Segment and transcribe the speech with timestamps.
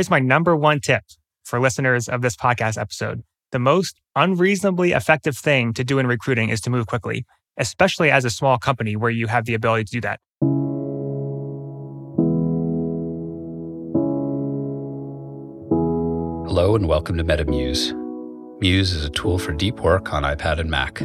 [0.00, 1.02] Here's my number one tip
[1.44, 3.22] for listeners of this podcast episode.
[3.52, 7.26] The most unreasonably effective thing to do in recruiting is to move quickly,
[7.58, 10.18] especially as a small company where you have the ability to do that.
[16.48, 17.92] Hello and welcome to MetaMuse.
[18.58, 21.00] Muse is a tool for deep work on iPad and Mac.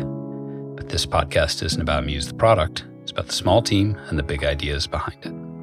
[0.77, 4.23] But this podcast isn't about Muse the product, it's about the small team and the
[4.23, 5.54] big ideas behind it.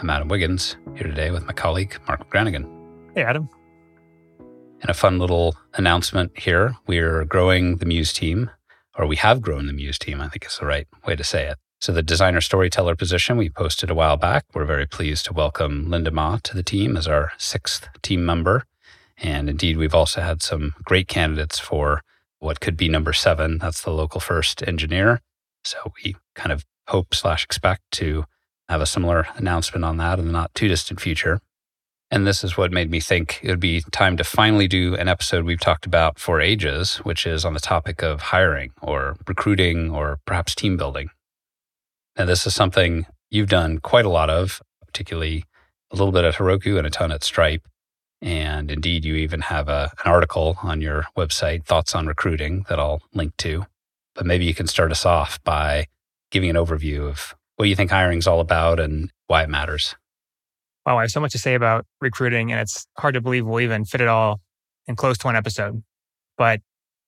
[0.00, 2.66] I'm Adam Wiggins, here today with my colleague, Mark McGranaghan.
[3.14, 3.50] Hey, Adam.
[4.80, 6.74] And a fun little announcement here.
[6.86, 8.50] We're growing the Muse team,
[8.96, 11.48] or we have grown the Muse team, I think is the right way to say
[11.48, 11.58] it.
[11.82, 15.90] So, the designer storyteller position we posted a while back, we're very pleased to welcome
[15.90, 18.64] Linda Ma to the team as our sixth team member.
[19.18, 22.00] And indeed, we've also had some great candidates for
[22.38, 23.58] what could be number seven.
[23.58, 25.20] That's the local first engineer.
[25.62, 28.24] So we kind of hope slash expect to
[28.70, 31.40] have a similar announcement on that in the not too distant future.
[32.12, 35.08] And this is what made me think it would be time to finally do an
[35.08, 39.90] episode we've talked about for ages, which is on the topic of hiring or recruiting
[39.90, 41.10] or perhaps team building.
[42.16, 45.44] Now, this is something you've done quite a lot of, particularly
[45.92, 47.66] a little bit at Heroku and a ton at Stripe.
[48.22, 52.78] And indeed, you even have a, an article on your website, Thoughts on Recruiting, that
[52.78, 53.66] I'll link to.
[54.14, 55.86] But maybe you can start us off by
[56.30, 59.94] giving an overview of what you think hiring is all about and why it matters.
[60.86, 63.60] Wow, I have so much to say about recruiting, and it's hard to believe we'll
[63.60, 64.40] even fit it all
[64.86, 65.82] in close to one episode.
[66.38, 66.62] But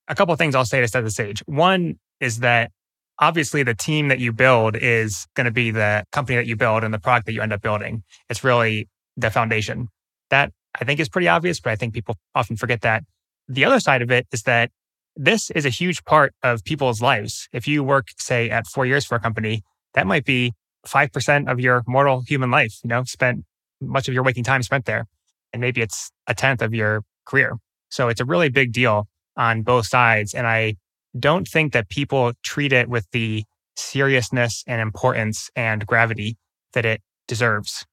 [0.08, 1.42] a couple things I'll say to set the stage.
[1.46, 2.70] One is that
[3.18, 6.84] obviously the team that you build is going to be the company that you build
[6.84, 8.02] and the product that you end up building.
[8.28, 9.88] It's really the foundation.
[10.28, 13.04] That I think is pretty obvious, but I think people often forget that.
[13.48, 14.70] The other side of it is that
[15.16, 17.48] this is a huge part of people's lives.
[17.54, 19.62] If you work, say, at four years for a company,
[19.94, 20.52] that might be
[20.86, 23.44] 5% of your mortal human life, you know, spent
[23.80, 25.06] much of your waking time spent there.
[25.52, 27.56] And maybe it's a tenth of your career.
[27.90, 30.34] So it's a really big deal on both sides.
[30.34, 30.76] And I
[31.18, 33.44] don't think that people treat it with the
[33.76, 36.36] seriousness and importance and gravity
[36.72, 37.84] that it deserves.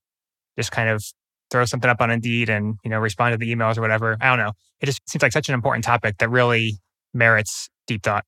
[0.57, 1.03] Just kind of
[1.51, 4.17] throw something up on Indeed and, you know, respond to the emails or whatever.
[4.21, 4.53] I don't know.
[4.79, 6.77] It just seems like such an important topic that really
[7.13, 8.23] merits deep thought.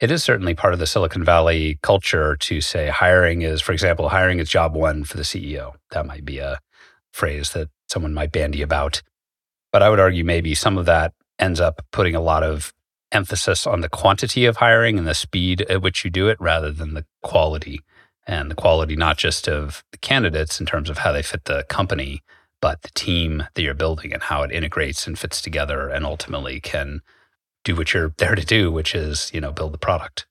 [0.00, 4.08] It is certainly part of the Silicon Valley culture to say hiring is, for example,
[4.08, 5.74] hiring is job one for the CEO.
[5.90, 6.58] That might be a
[7.12, 9.02] phrase that someone might bandy about.
[9.72, 12.72] But I would argue maybe some of that ends up putting a lot of
[13.12, 16.72] emphasis on the quantity of hiring and the speed at which you do it rather
[16.72, 17.80] than the quality
[18.26, 21.64] and the quality not just of the candidates in terms of how they fit the
[21.68, 22.22] company,
[22.62, 26.58] but the team that you're building and how it integrates and fits together and ultimately
[26.58, 27.02] can
[27.64, 30.26] do what you're there to do, which is, you know, build the product.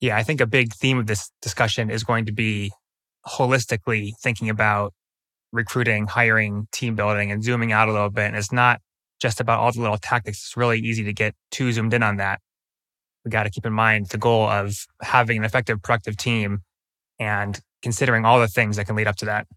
[0.00, 2.70] Yeah, I think a big theme of this discussion is going to be
[3.26, 4.92] holistically thinking about
[5.52, 8.26] recruiting, hiring, team building, and zooming out a little bit.
[8.26, 8.80] And it's not
[9.20, 10.38] just about all the little tactics.
[10.38, 12.40] It's really easy to get too zoomed in on that
[13.26, 16.60] we got to keep in mind the goal of having an effective, productive team
[17.18, 19.48] and considering all the things that can lead up to that.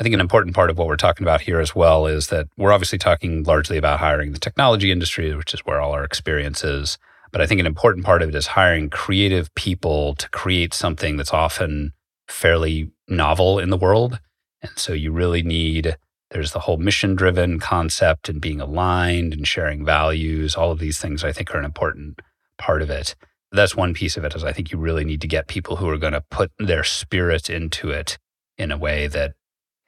[0.00, 2.48] I think an important part of what we're talking about here as well is that
[2.56, 6.64] we're obviously talking largely about hiring the technology industry, which is where all our experience
[6.64, 6.96] is.
[7.32, 11.18] But I think an important part of it is hiring creative people to create something
[11.18, 11.92] that's often
[12.28, 14.20] fairly novel in the world.
[14.62, 15.98] And so you really need,
[16.30, 20.54] there's the whole mission driven concept and being aligned and sharing values.
[20.54, 22.20] All of these things I think are an important
[22.56, 23.14] part of it.
[23.52, 25.90] That's one piece of it is I think you really need to get people who
[25.90, 28.16] are going to put their spirit into it
[28.56, 29.34] in a way that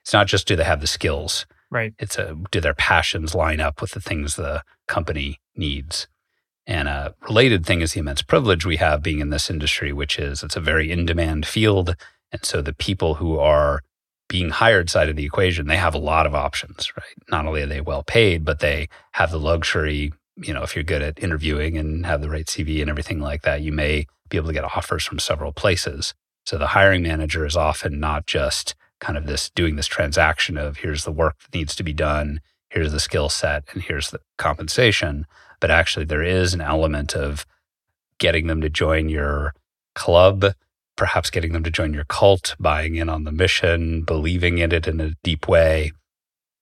[0.02, 1.46] it's not just do they have the skills.
[1.70, 1.94] Right.
[1.98, 6.06] It's a do their passions line up with the things the company needs.
[6.66, 10.18] And a related thing is the immense privilege we have being in this industry, which
[10.18, 11.96] is it's a very in demand field.
[12.30, 13.82] And so the people who are
[14.28, 17.30] being hired side of the equation, they have a lot of options, right?
[17.30, 20.84] Not only are they well paid, but they have the luxury you know, if you're
[20.84, 24.36] good at interviewing and have the right CV and everything like that, you may be
[24.36, 26.14] able to get offers from several places.
[26.46, 30.78] So the hiring manager is often not just kind of this doing this transaction of
[30.78, 32.40] here's the work that needs to be done,
[32.70, 35.26] here's the skill set, and here's the compensation.
[35.60, 37.44] But actually, there is an element of
[38.18, 39.54] getting them to join your
[39.94, 40.54] club,
[40.96, 44.86] perhaps getting them to join your cult, buying in on the mission, believing in it
[44.86, 45.92] in a deep way.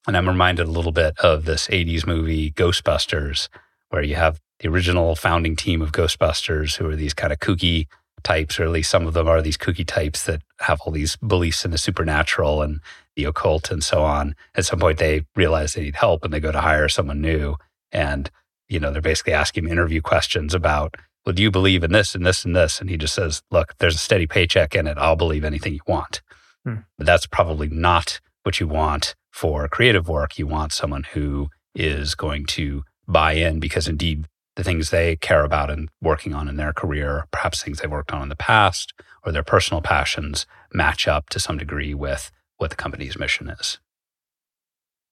[0.07, 3.49] And I'm reminded a little bit of this 80s movie, Ghostbusters,
[3.91, 7.87] where you have the original founding team of Ghostbusters who are these kind of kooky
[8.23, 11.17] types, or at least some of them are these kooky types that have all these
[11.17, 12.81] beliefs in the supernatural and
[13.17, 14.35] the occult and so on.
[14.55, 17.57] At some point, they realize they need help and they go to hire someone new.
[17.93, 18.31] And,
[18.69, 22.25] you know, they're basically asking interview questions about, well, do you believe in this and
[22.25, 22.81] this and this?
[22.81, 24.97] And he just says, look, there's a steady paycheck in it.
[24.99, 26.23] I'll believe anything you want.
[26.65, 26.77] Hmm.
[26.97, 30.39] But that's probably not what you want for creative work.
[30.39, 34.27] You want someone who is going to buy in because indeed
[34.57, 38.13] the things they care about and working on in their career, perhaps things they've worked
[38.13, 38.93] on in the past
[39.25, 43.79] or their personal passions match up to some degree with what the company's mission is.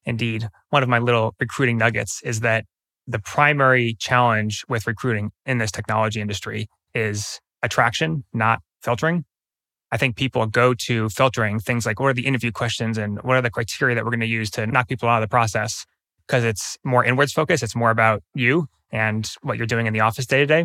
[0.05, 0.49] Indeed.
[0.71, 2.65] One of my little recruiting nuggets is that
[3.07, 9.25] the primary challenge with recruiting in this technology industry is attraction, not filtering.
[9.91, 13.37] I think people go to filtering things like what are the interview questions and what
[13.37, 15.87] are the criteria that we're going to use to knock people out of the process
[16.29, 17.63] because it's more inwards focused.
[17.63, 20.65] It's more about you and what you're doing in the office day to day.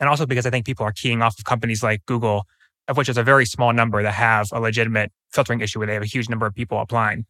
[0.00, 2.44] And also because I think people are keying off of companies like Google,
[2.88, 5.94] of which is a very small number that have a legitimate filtering issue where they
[5.94, 7.26] have a huge number of people applying.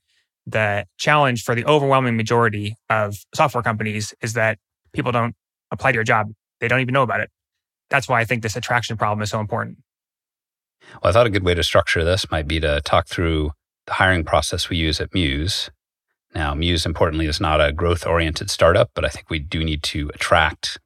[0.47, 4.59] The challenge for the overwhelming majority of software companies is that
[4.95, 5.35] people don't
[5.71, 6.29] apply to your job.
[6.61, 7.31] They don't even know about it.
[7.91, 9.79] That's why I think this attraction problem is so important.
[11.03, 13.53] Well, I thought a good way to structure this might be to talk through
[13.87, 15.71] the hiring process we use at Muse.
[16.35, 19.83] Now, Muse, importantly, is not a growth oriented startup, but I think we do need
[19.85, 20.79] to attract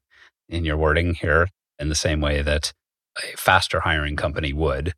[0.48, 1.48] in your wording here
[1.78, 2.72] in the same way that
[3.18, 4.94] a faster hiring company would.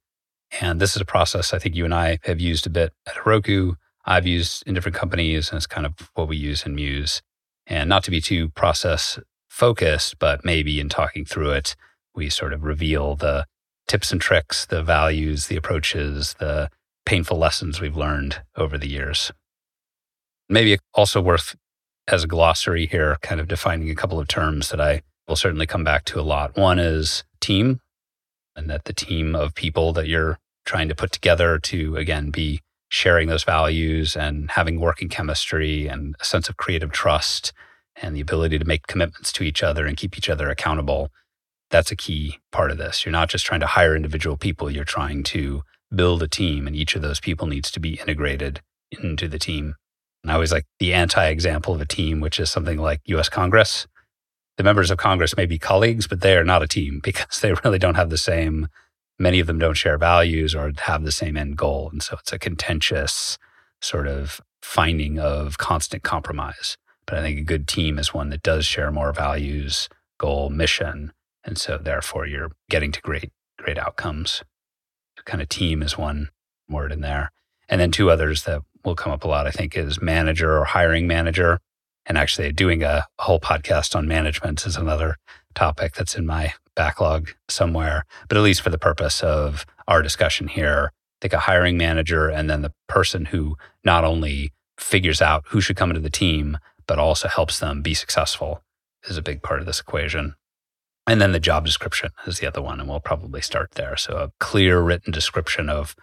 [0.60, 3.16] And this is a process I think you and I have used a bit at
[3.16, 3.76] Heroku.
[4.04, 7.22] I've used in different companies, and it's kind of what we use in Muse.
[7.66, 9.18] And not to be too process
[9.48, 11.74] focused, but maybe in talking through it,
[12.14, 13.46] we sort of reveal the
[13.88, 16.70] tips and tricks, the values, the approaches, the
[17.06, 19.32] painful lessons we've learned over the years.
[20.48, 21.56] Maybe also worth
[22.08, 25.66] as a glossary here, kind of defining a couple of terms that I will certainly
[25.66, 26.56] come back to a lot.
[26.56, 27.80] One is team,
[28.54, 32.60] and that the team of people that you're trying to put together to, again, be
[32.88, 37.52] sharing those values and having working chemistry and a sense of creative trust
[38.00, 41.10] and the ability to make commitments to each other and keep each other accountable
[41.74, 43.04] that's a key part of this.
[43.04, 46.76] You're not just trying to hire individual people, you're trying to build a team, and
[46.76, 48.60] each of those people needs to be integrated
[49.02, 49.74] into the team.
[50.24, 53.28] And I always like the anti example of a team, which is something like US
[53.28, 53.86] Congress.
[54.56, 57.52] The members of Congress may be colleagues, but they are not a team because they
[57.64, 58.68] really don't have the same,
[59.18, 61.90] many of them don't share values or have the same end goal.
[61.92, 63.38] And so it's a contentious
[63.82, 66.78] sort of finding of constant compromise.
[67.06, 71.12] But I think a good team is one that does share more values, goal, mission,
[71.44, 74.42] and so therefore you're getting to great, great outcomes.
[75.26, 76.30] Kind of team is one
[76.68, 77.30] word in there.
[77.68, 80.64] And then two others that will come up a lot, I think, is manager or
[80.64, 81.60] hiring manager.
[82.06, 85.16] And actually doing a whole podcast on management is another
[85.54, 88.04] topic that's in my backlog somewhere.
[88.28, 92.28] But at least for the purpose of our discussion here, I think a hiring manager
[92.28, 96.58] and then the person who not only figures out who should come into the team,
[96.86, 98.62] but also helps them be successful
[99.08, 100.34] is a big part of this equation.
[101.06, 102.80] And then the job description is the other one.
[102.80, 103.96] And we'll probably start there.
[103.96, 105.94] So a clear written description of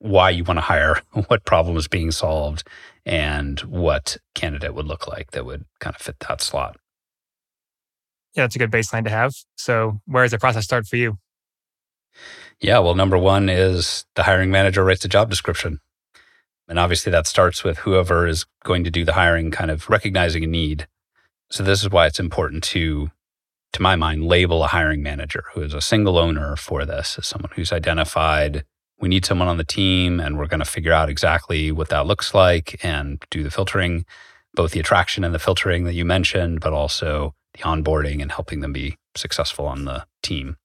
[0.00, 2.66] why you want to hire, what problem is being solved,
[3.06, 6.76] and what candidate would look like that would kind of fit that slot.
[8.34, 9.34] Yeah, that's a good baseline to have.
[9.56, 11.18] So where does the process start for you?
[12.60, 15.80] Yeah, well, number one is the hiring manager writes a job description.
[16.68, 20.44] And obviously that starts with whoever is going to do the hiring kind of recognizing
[20.44, 20.86] a need.
[21.50, 23.10] So this is why it's important to
[23.72, 27.26] to my mind, label a hiring manager who is a single owner for this as
[27.26, 28.64] someone who's identified
[29.00, 32.06] we need someone on the team and we're going to figure out exactly what that
[32.06, 34.04] looks like and do the filtering,
[34.54, 38.60] both the attraction and the filtering that you mentioned, but also the onboarding and helping
[38.60, 40.56] them be successful on the team.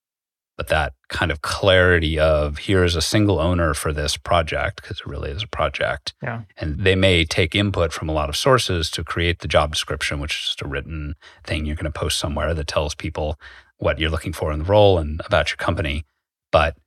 [0.57, 5.05] But that kind of clarity of here's a single owner for this project because it
[5.05, 6.13] really is a project.
[6.23, 6.43] Yeah.
[6.57, 10.19] and they may take input from a lot of sources to create the job description
[10.19, 13.37] which is just a written thing you're going to post somewhere that tells people
[13.77, 16.05] what you're looking for in the role and about your company.
[16.51, 16.77] But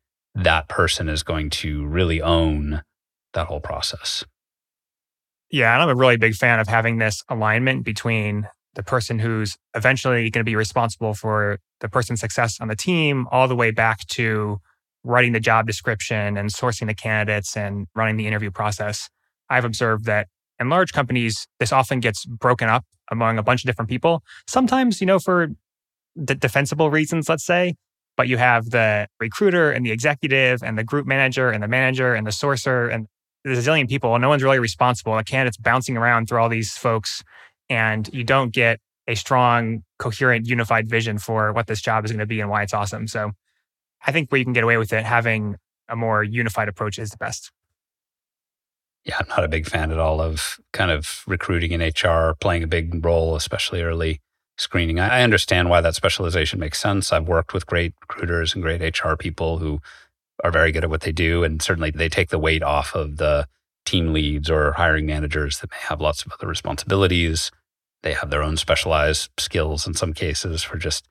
[0.43, 2.83] that person is going to really own
[3.35, 4.25] that whole process
[5.51, 8.47] yeah and i'm a really big fan of having this alignment between
[8.79, 13.27] the person who's eventually going to be responsible for the person's success on the team,
[13.33, 14.61] all the way back to
[15.03, 19.09] writing the job description and sourcing the candidates and running the interview process.
[19.51, 20.29] I've observed that
[20.61, 24.23] in large companies, this often gets broken up among a bunch of different people.
[24.47, 25.49] Sometimes, you know, for
[26.23, 27.75] d- defensible reasons, let's say,
[28.19, 32.15] but you have the recruiter and the executive and the group manager and the manager
[32.15, 33.07] and the sourcer and
[33.45, 35.17] there's a zillion people and no one's really responsible.
[35.17, 37.23] The candidate's bouncing around through all these folks
[37.71, 42.19] and you don't get a strong, coherent, unified vision for what this job is going
[42.19, 43.07] to be and why it's awesome.
[43.07, 43.31] So
[44.05, 45.55] I think where you can get away with it, having
[45.89, 47.53] a more unified approach is the best.
[49.05, 52.65] Yeah, I'm not a big fan at all of kind of recruiting in HR playing
[52.65, 54.21] a big role, especially early
[54.59, 55.01] screening.
[55.01, 57.13] I understand why that specialization makes sense.
[57.13, 59.81] I've worked with great recruiters and great HR people who
[60.45, 61.45] are very good at what they do.
[61.45, 63.47] And certainly they take the weight off of the
[63.85, 67.51] team leads or hiring managers that may have lots of other responsibilities.
[68.03, 71.09] They have their own specialized skills in some cases for just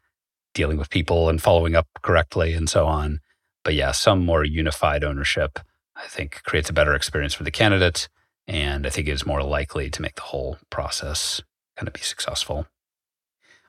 [0.53, 3.19] dealing with people and following up correctly and so on.
[3.63, 5.59] But yeah, some more unified ownership,
[5.95, 8.07] I think, creates a better experience for the candidate.
[8.47, 11.41] And I think is more likely to make the whole process
[11.75, 12.65] kind of be successful.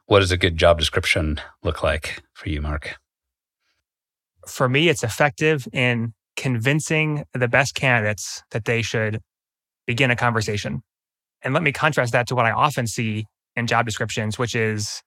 [0.09, 2.97] What does a good job description look like for you, Mark?
[4.47, 9.21] For me, it's effective in convincing the best candidates that they should
[9.87, 10.83] begin a conversation.
[11.43, 15.03] And let me contrast that to what I often see in job descriptions, which is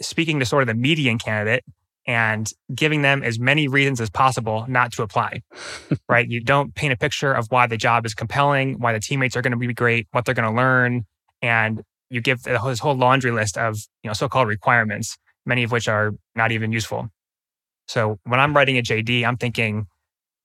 [0.00, 1.62] speaking to sort of the median candidate
[2.04, 5.42] and giving them as many reasons as possible not to apply.
[6.08, 6.28] right?
[6.28, 9.42] You don't paint a picture of why the job is compelling, why the teammates are
[9.42, 11.06] going to be great, what they're going to learn,
[11.40, 15.88] and you give this whole laundry list of you know so-called requirements, many of which
[15.88, 17.08] are not even useful.
[17.88, 19.86] So when I'm writing a JD, I'm thinking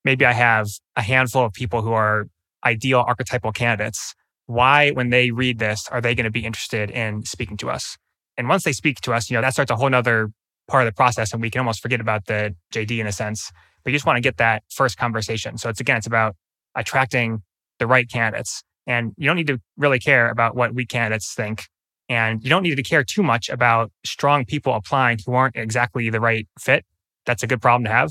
[0.04, 2.28] maybe I have a handful of people who are
[2.66, 4.13] ideal archetypal candidates.
[4.46, 7.98] Why, when they read this, are they going to be interested in speaking to us?
[8.38, 10.32] And once they speak to us, you know, that starts a whole nother
[10.68, 13.51] part of the process and we can almost forget about the JD in a sense.
[13.84, 15.58] But you just want to get that first conversation.
[15.58, 16.36] So it's again, it's about
[16.75, 17.44] attracting
[17.80, 18.63] the right candidates.
[18.89, 21.67] And you don't need to really care about what weak candidates think.
[22.10, 26.10] And you don't need to care too much about strong people applying who aren't exactly
[26.10, 26.84] the right fit.
[27.27, 28.10] That's a good problem to have.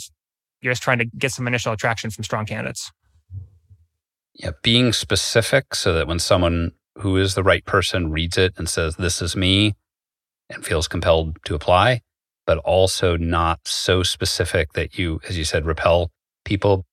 [0.62, 2.92] You're just trying to get some initial attraction from strong candidates.
[4.34, 8.68] Yeah, being specific so that when someone who is the right person reads it and
[8.68, 9.74] says, This is me,
[10.48, 12.02] and feels compelled to apply,
[12.46, 16.12] but also not so specific that you, as you said, repel
[16.44, 16.86] people.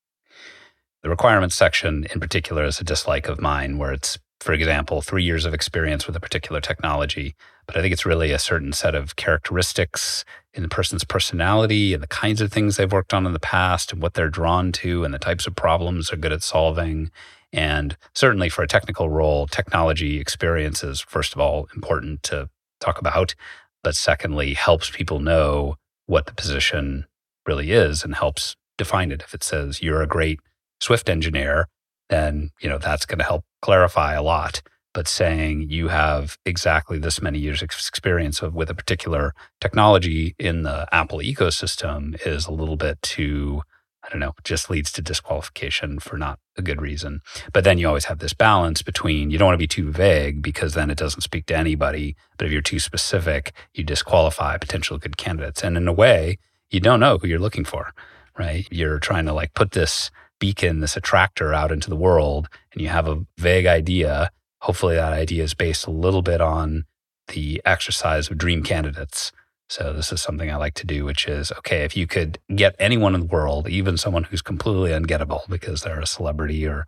[1.06, 5.22] The requirements section in particular is a dislike of mine, where it's, for example, three
[5.22, 7.36] years of experience with a particular technology.
[7.64, 12.02] But I think it's really a certain set of characteristics in the person's personality and
[12.02, 15.04] the kinds of things they've worked on in the past and what they're drawn to
[15.04, 17.12] and the types of problems they're good at solving.
[17.52, 22.98] And certainly for a technical role, technology experience is, first of all, important to talk
[22.98, 23.36] about,
[23.84, 27.06] but secondly, helps people know what the position
[27.46, 29.22] really is and helps define it.
[29.22, 30.40] If it says you're a great
[30.80, 31.68] Swift engineer,
[32.08, 34.62] then you know that's going to help clarify a lot.
[34.94, 40.62] But saying you have exactly this many years experience of, with a particular technology in
[40.62, 43.62] the Apple ecosystem is a little bit too
[44.06, 47.22] I don't know, just leads to disqualification for not a good reason.
[47.52, 50.42] But then you always have this balance between you don't want to be too vague
[50.42, 52.14] because then it doesn't speak to anybody.
[52.38, 55.64] But if you're too specific, you disqualify potential good candidates.
[55.64, 56.38] And in a way,
[56.70, 57.92] you don't know who you're looking for,
[58.38, 58.68] right?
[58.70, 62.88] You're trying to like put this beacon, this attractor out into the world, and you
[62.88, 64.30] have a vague idea.
[64.62, 66.84] Hopefully, that idea is based a little bit on
[67.28, 69.32] the exercise of dream candidates
[69.68, 72.76] so this is something I like to do, which is okay, if you could get
[72.78, 76.86] anyone in the world, even someone who's completely ungettable because they're a celebrity or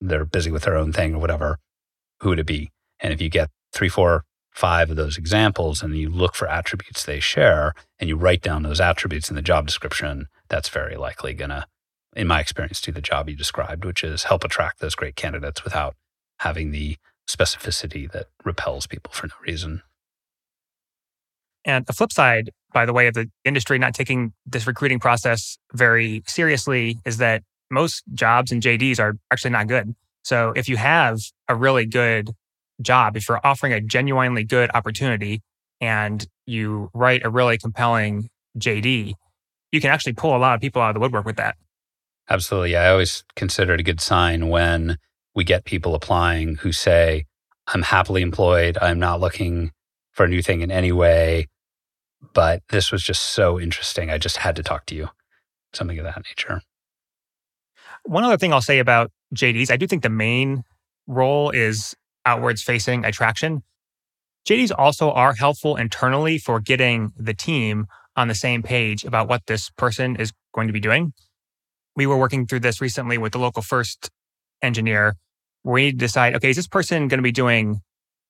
[0.00, 1.58] they're busy with their own thing or whatever,
[2.20, 2.72] who would it be?
[3.00, 7.04] And if you get three, four, five of those examples and you look for attributes
[7.04, 11.34] they share and you write down those attributes in the job description, that's very likely
[11.34, 11.66] going to,
[12.16, 15.64] in my experience, do the job you described, which is help attract those great candidates
[15.64, 15.94] without
[16.40, 16.96] having the
[17.28, 19.82] specificity that repels people for no reason.
[21.64, 25.58] And the flip side, by the way, of the industry not taking this recruiting process
[25.74, 29.94] very seriously is that most jobs and JDs are actually not good.
[30.22, 32.30] So if you have a really good
[32.80, 35.42] job, if you're offering a genuinely good opportunity
[35.80, 39.14] and you write a really compelling JD,
[39.72, 41.56] you can actually pull a lot of people out of the woodwork with that.
[42.30, 42.76] Absolutely.
[42.76, 44.98] I always consider it a good sign when
[45.34, 47.24] we get people applying who say,
[47.68, 48.76] I'm happily employed.
[48.80, 49.72] I'm not looking
[50.12, 51.46] for a new thing in any way.
[52.34, 54.10] But this was just so interesting.
[54.10, 55.08] I just had to talk to you,
[55.72, 56.60] something of that nature.
[58.04, 60.64] One other thing I'll say about JDs, I do think the main
[61.06, 61.94] role is
[62.26, 63.62] outwards facing attraction.
[64.46, 69.42] JDs also are helpful internally for getting the team on the same page about what
[69.46, 71.12] this person is going to be doing.
[71.98, 74.08] We were working through this recently with the local first
[74.62, 75.16] engineer.
[75.64, 77.80] We need to decide, okay, is this person going to be doing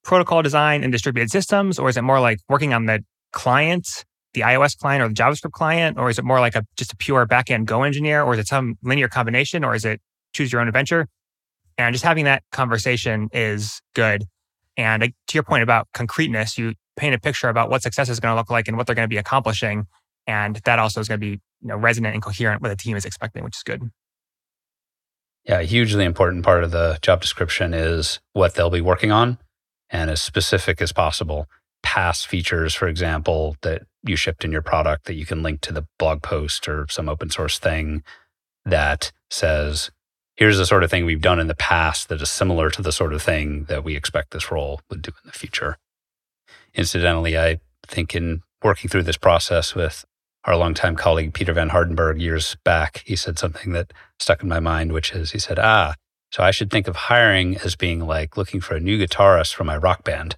[0.04, 4.40] protocol design and distributed systems, or is it more like working on the client, the
[4.40, 7.26] iOS client or the JavaScript client, or is it more like a just a pure
[7.26, 10.00] backend Go engineer, or is it some linear combination, or is it
[10.32, 11.06] choose your own adventure?
[11.76, 14.24] And just having that conversation is good.
[14.78, 18.32] And to your point about concreteness, you paint a picture about what success is going
[18.32, 19.84] to look like and what they're going to be accomplishing,
[20.26, 22.96] and that also is going to be you know, resonant and coherent with the team
[22.96, 23.90] is expecting, which is good.
[25.44, 29.38] Yeah, a hugely important part of the job description is what they'll be working on
[29.90, 31.46] and as specific as possible.
[31.82, 35.72] Past features, for example, that you shipped in your product that you can link to
[35.72, 38.02] the blog post or some open source thing
[38.64, 39.90] that says,
[40.36, 42.92] here's the sort of thing we've done in the past that is similar to the
[42.92, 45.78] sort of thing that we expect this role would do in the future.
[46.74, 50.04] Incidentally, I think in working through this process with
[50.48, 54.60] our longtime colleague Peter Van Hardenberg years back, he said something that stuck in my
[54.60, 55.94] mind, which is he said, Ah,
[56.30, 59.64] so I should think of hiring as being like looking for a new guitarist for
[59.64, 60.36] my rock band.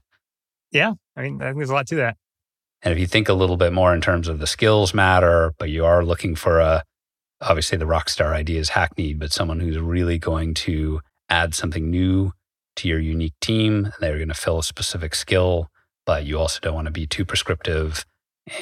[0.72, 0.94] Yeah.
[1.16, 2.16] I mean, I think there's a lot to that.
[2.82, 5.70] And if you think a little bit more in terms of the skills matter, but
[5.70, 6.82] you are looking for a,
[7.40, 11.88] obviously the rock star idea is hackneyed, but someone who's really going to add something
[11.88, 12.32] new
[12.76, 13.84] to your unique team.
[13.84, 15.68] And they're going to fill a specific skill,
[16.04, 18.04] but you also don't want to be too prescriptive.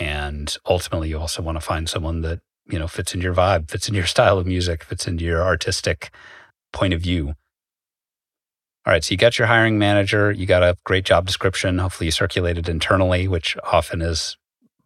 [0.01, 3.71] And ultimately, you also want to find someone that, you know, fits in your vibe,
[3.71, 6.11] fits in your style of music, fits into your artistic
[6.73, 7.35] point of view.
[8.87, 11.79] All right, so you got your hiring manager, you got a great job description.
[11.79, 14.37] Hopefully, you circulate it internally, which often is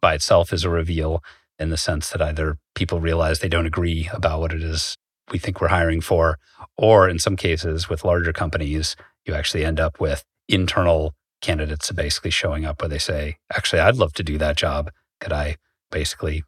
[0.01, 1.23] by itself is a reveal
[1.59, 4.97] in the sense that either people realize they don't agree about what it is
[5.31, 6.39] we think we're hiring for,
[6.77, 11.95] or in some cases with larger companies, you actually end up with internal candidates are
[11.95, 14.91] basically showing up where they say, actually, I'd love to do that job.
[15.21, 15.57] Could I
[15.91, 16.45] basically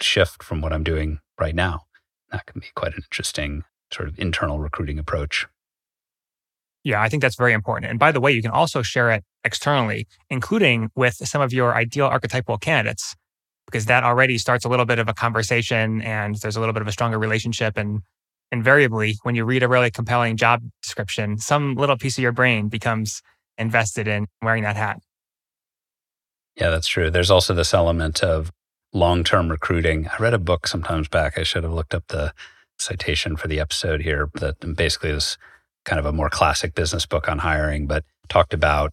[0.00, 1.86] shift from what I'm doing right now?
[2.30, 5.46] That can be quite an interesting sort of internal recruiting approach.
[6.84, 7.90] Yeah, I think that's very important.
[7.90, 11.74] And by the way, you can also share it externally, including with some of your
[11.74, 13.16] ideal archetypal candidates,
[13.66, 16.82] because that already starts a little bit of a conversation and there's a little bit
[16.82, 17.76] of a stronger relationship.
[17.76, 18.02] And
[18.52, 22.68] invariably, when you read a really compelling job description, some little piece of your brain
[22.68, 23.22] becomes
[23.58, 25.00] invested in wearing that hat.
[26.56, 27.10] Yeah, that's true.
[27.10, 28.50] There's also this element of
[28.92, 30.08] long term recruiting.
[30.08, 31.38] I read a book sometimes back.
[31.38, 32.32] I should have looked up the
[32.78, 35.36] citation for the episode here that basically is
[35.84, 38.92] kind of a more classic business book on hiring, but talked about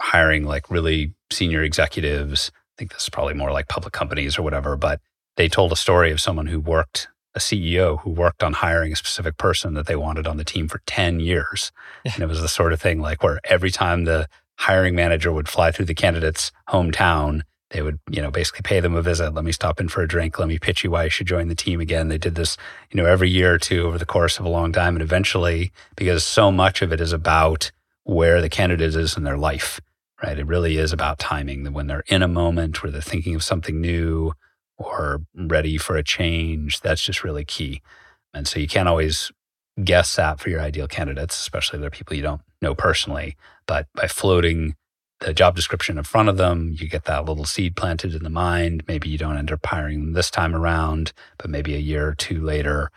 [0.00, 2.50] hiring like really senior executives.
[2.54, 5.00] I think this is probably more like public companies or whatever, but
[5.36, 8.96] they told a story of someone who worked, a CEO who worked on hiring a
[8.96, 11.70] specific person that they wanted on the team for 10 years.
[12.04, 12.12] Yeah.
[12.14, 14.26] And it was the sort of thing like where every time the
[14.58, 18.94] hiring manager would fly through the candidate's hometown, they would, you know, basically pay them
[18.94, 19.34] a visit.
[19.34, 20.38] Let me stop in for a drink.
[20.38, 22.08] Let me pitch you why you should join the team again.
[22.08, 22.56] They did this,
[22.90, 24.94] you know, every year or two over the course of a long time.
[24.94, 27.70] And eventually, because so much of it is about
[28.04, 29.78] where the candidate is in their life,
[30.22, 30.38] right?
[30.38, 33.44] It really is about timing that when they're in a moment where they're thinking of
[33.44, 34.32] something new
[34.78, 37.82] or ready for a change, that's just really key.
[38.34, 39.32] And so you can't always
[39.82, 43.36] guess that for your ideal candidates, especially if they're people you don't know personally.
[43.66, 44.74] But by floating
[45.20, 46.74] the job description in front of them.
[46.78, 48.84] You get that little seed planted in the mind.
[48.86, 52.14] Maybe you don't end up hiring them this time around, but maybe a year or
[52.14, 52.90] two later,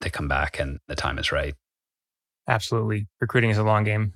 [0.00, 1.54] they come back and the time is right.
[2.48, 3.06] Absolutely.
[3.20, 4.12] Recruiting is a long game.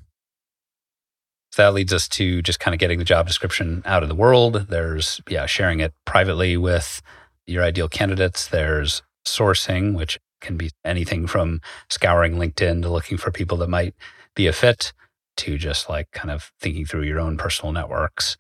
[1.50, 4.14] So that leads us to just kind of getting the job description out of the
[4.14, 4.66] world.
[4.68, 7.00] There's, yeah, sharing it privately with
[7.46, 8.46] your ideal candidates.
[8.46, 13.94] There's sourcing, which can be anything from scouring LinkedIn to looking for people that might
[14.34, 14.92] be a fit
[15.38, 18.37] to just like kind of thinking through your own personal networks.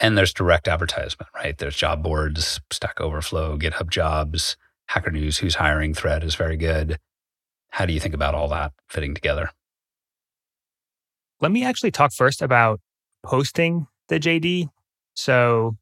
[0.00, 1.56] And there's direct advertisement, right?
[1.56, 6.98] There's job boards, Stack Overflow, GitHub Jobs, Hacker News, who's hiring thread is very good.
[7.70, 9.50] How do you think about all that fitting together?
[11.40, 12.80] Let me actually talk first about
[13.24, 14.68] posting the JD.
[15.14, 15.76] So,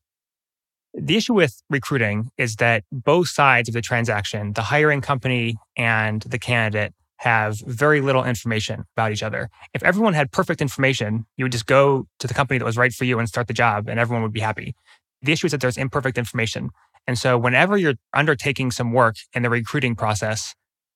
[0.93, 6.23] the issue with recruiting is that both sides of the transaction, the hiring company and
[6.23, 9.49] the candidate, have very little information about each other.
[9.73, 12.93] If everyone had perfect information, you would just go to the company that was right
[12.93, 14.75] for you and start the job, and everyone would be happy.
[15.23, 16.71] The issue is that there's imperfect information.
[17.07, 20.55] And so, whenever you're undertaking some work in the recruiting process,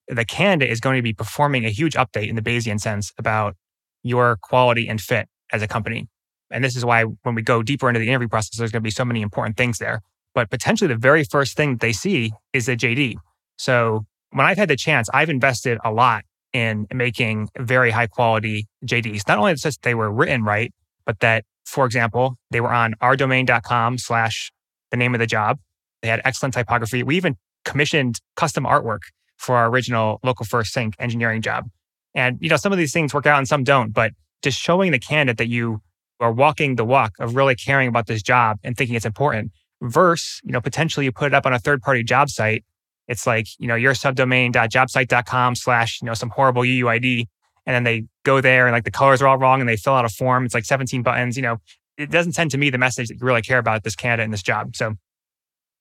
[0.08, 3.56] the candidate is going to be performing a huge update in the Bayesian sense about
[4.02, 6.08] your quality and fit as a company.
[6.50, 8.84] And this is why when we go deeper into the interview process, there's going to
[8.84, 10.02] be so many important things there.
[10.34, 13.16] But potentially the very first thing they see is a JD.
[13.56, 18.66] So when I've had the chance, I've invested a lot in making very high quality
[18.84, 19.26] JDs.
[19.28, 20.72] Not only that they were written right,
[21.04, 24.50] but that, for example, they were on ourdomain.com slash
[24.90, 25.58] the name of the job.
[26.02, 27.02] They had excellent typography.
[27.02, 29.00] We even commissioned custom artwork
[29.36, 31.66] for our original local first sync engineering job.
[32.14, 34.90] And, you know, some of these things work out and some don't, but just showing
[34.90, 35.80] the candidate that you
[36.18, 40.40] are walking the walk of really caring about this job and thinking it's important versus,
[40.44, 42.64] you know, potentially you put it up on a third party job site
[43.10, 47.26] it's like, you know, your subdomain.jobsite.com slash, you know, some horrible UUID.
[47.66, 49.94] And then they go there and like the colors are all wrong and they fill
[49.94, 50.44] out a form.
[50.44, 51.36] It's like 17 buttons.
[51.36, 51.56] You know,
[51.98, 54.32] it doesn't send to me the message that you really care about this candidate and
[54.32, 54.76] this job.
[54.76, 54.94] So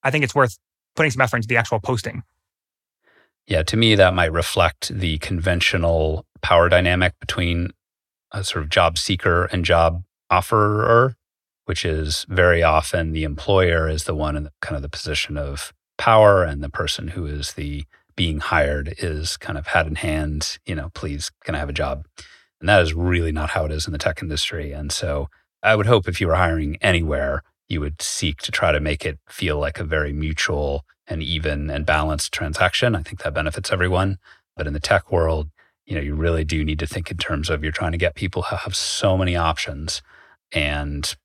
[0.01, 0.57] I think it's worth
[0.95, 2.23] putting some effort into the actual posting.
[3.49, 7.71] Yeah, to me, that might reflect the conventional power dynamic between
[8.31, 11.15] a sort of job seeker and job offerer,
[11.65, 15.35] which is very often the employer is the one in the, kind of the position
[15.35, 17.85] of power and the person who is the
[18.15, 21.73] being hired is kind of hat in hand, you know, please, can I have a
[21.73, 22.05] job?
[22.59, 24.73] And that is really not how it is in the tech industry.
[24.73, 25.27] And so
[25.63, 29.07] I would hope if you were hiring anywhere, you would seek to try to make
[29.07, 32.95] it feel like a very mutual and even and balanced transaction.
[32.95, 34.19] I think that benefits everyone.
[34.55, 35.49] But in the tech world,
[35.85, 38.13] you know, you really do need to think in terms of you're trying to get
[38.13, 40.01] people who have so many options.
[40.51, 41.15] And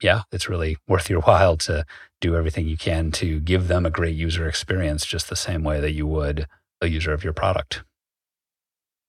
[0.00, 1.84] yeah, it's really worth your while to
[2.20, 5.80] do everything you can to give them a great user experience just the same way
[5.80, 6.46] that you would
[6.80, 7.82] a user of your product.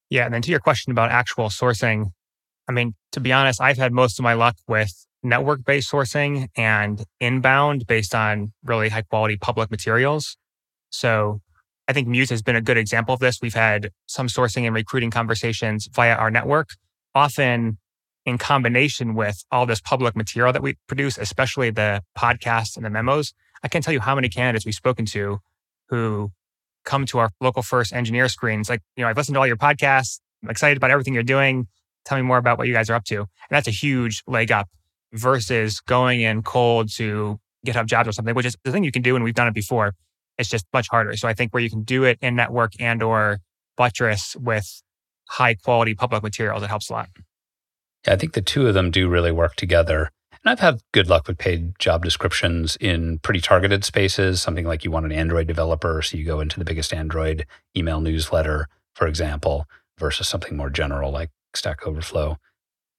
[0.09, 0.25] Yeah.
[0.25, 2.11] And then to your question about actual sourcing,
[2.67, 6.47] I mean, to be honest, I've had most of my luck with network based sourcing
[6.55, 10.37] and inbound based on really high quality public materials.
[10.89, 11.41] So
[11.87, 13.39] I think Muse has been a good example of this.
[13.41, 16.69] We've had some sourcing and recruiting conversations via our network,
[17.13, 17.77] often
[18.25, 22.89] in combination with all this public material that we produce, especially the podcasts and the
[22.89, 23.33] memos.
[23.63, 25.39] I can't tell you how many candidates we've spoken to
[25.89, 26.31] who
[26.85, 28.69] come to our local first engineer screens.
[28.69, 30.19] Like, you know, I've listened to all your podcasts.
[30.41, 31.67] I'm excited about everything you're doing.
[32.05, 33.17] Tell me more about what you guys are up to.
[33.17, 34.67] And that's a huge leg up
[35.13, 39.01] versus going in cold to GitHub jobs or something, which is the thing you can
[39.01, 39.15] do.
[39.15, 39.93] And we've done it before.
[40.37, 41.15] It's just much harder.
[41.15, 43.37] So I think where you can do it in network and or
[43.77, 44.81] buttress with
[45.29, 47.09] high quality public materials, it helps a lot.
[48.05, 50.11] Yeah, I think the two of them do really work together.
[50.31, 54.83] And I've had good luck with paid job descriptions in pretty targeted spaces, something like
[54.83, 56.01] you want an Android developer.
[56.01, 57.45] So you go into the biggest Android
[57.77, 62.37] email newsletter, for example, versus something more general like Stack Overflow.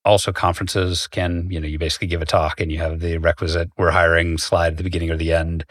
[0.05, 3.71] Also, conferences can, you know, you basically give a talk and you have the requisite
[3.79, 5.65] we're hiring slide at the beginning or the end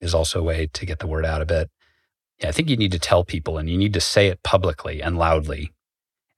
[0.00, 1.70] is also a way to get the word out a bit.
[2.38, 5.02] Yeah, I think you need to tell people and you need to say it publicly
[5.02, 5.72] and loudly.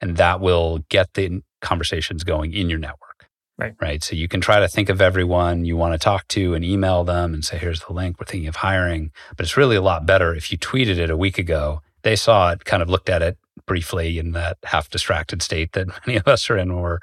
[0.01, 3.29] And that will get the conversations going in your network.
[3.59, 3.75] Right.
[3.81, 4.03] Right.
[4.03, 7.05] So you can try to think of everyone you want to talk to and email
[7.05, 8.19] them and say, here's the link.
[8.19, 9.13] We're thinking of hiring.
[9.37, 11.83] But it's really a lot better if you tweeted it a week ago.
[12.03, 15.89] They saw it, kind of looked at it briefly in that half distracted state that
[16.07, 16.99] many of us are in when we're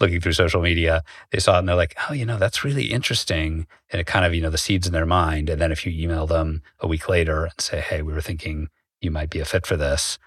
[0.00, 1.02] looking through social media.
[1.30, 3.66] They saw it and they're like, oh, you know, that's really interesting.
[3.90, 5.50] And it kind of, you know, the seeds in their mind.
[5.50, 8.68] And then if you email them a week later and say, hey, we were thinking
[9.00, 10.18] you might be a fit for this,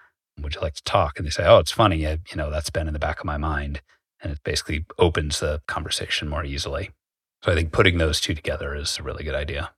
[0.41, 1.17] would you like to talk?
[1.17, 2.07] And they say, oh, it's funny.
[2.07, 3.81] I, you know, that's been in the back of my mind.
[4.21, 6.91] And it basically opens the conversation more easily.
[7.43, 9.71] So I think putting those two together is a really good idea.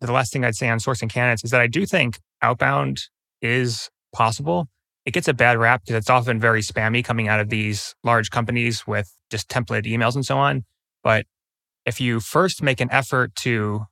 [0.00, 3.00] The last thing I'd say on sourcing candidates is that I do think outbound
[3.40, 4.68] is possible.
[5.04, 8.30] It gets a bad rap because it's often very spammy coming out of these large
[8.30, 10.64] companies with just template emails and so on.
[11.02, 11.26] But
[11.84, 13.84] if you first make an effort to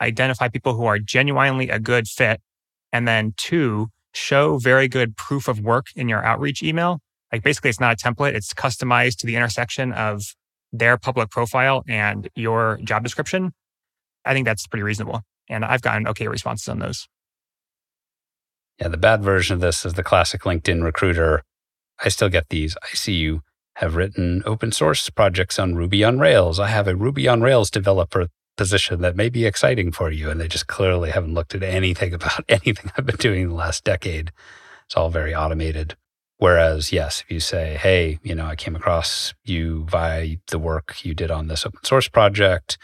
[0.00, 2.40] identify people who are genuinely a good fit,
[2.92, 7.00] and then two, show very good proof of work in your outreach email.
[7.32, 10.22] Like basically, it's not a template, it's customized to the intersection of
[10.72, 13.52] their public profile and your job description.
[14.24, 15.22] I think that's pretty reasonable.
[15.48, 17.06] And I've gotten okay responses on those.
[18.78, 21.42] Yeah, the bad version of this is the classic LinkedIn recruiter.
[22.04, 22.76] I still get these.
[22.82, 23.42] I see you
[23.76, 26.58] have written open source projects on Ruby on Rails.
[26.58, 30.30] I have a Ruby on Rails developer position that may be exciting for you.
[30.30, 33.54] And they just clearly haven't looked at anything about anything I've been doing in the
[33.54, 34.32] last decade.
[34.86, 35.96] It's all very automated.
[36.38, 41.04] Whereas, yes, if you say, hey, you know, I came across you via the work
[41.04, 42.76] you did on this open source project,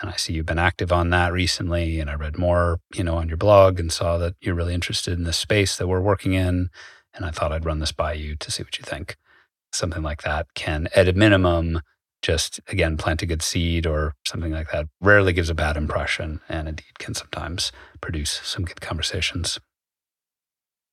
[0.00, 3.16] and I see you've been active on that recently, and I read more, you know,
[3.16, 6.34] on your blog and saw that you're really interested in this space that we're working
[6.34, 6.68] in.
[7.14, 9.16] And I thought I'd run this by you to see what you think.
[9.72, 11.80] Something like that can, at a minimum,
[12.22, 16.40] just again plant a good seed or something like that rarely gives a bad impression
[16.48, 19.60] and indeed can sometimes produce some good conversations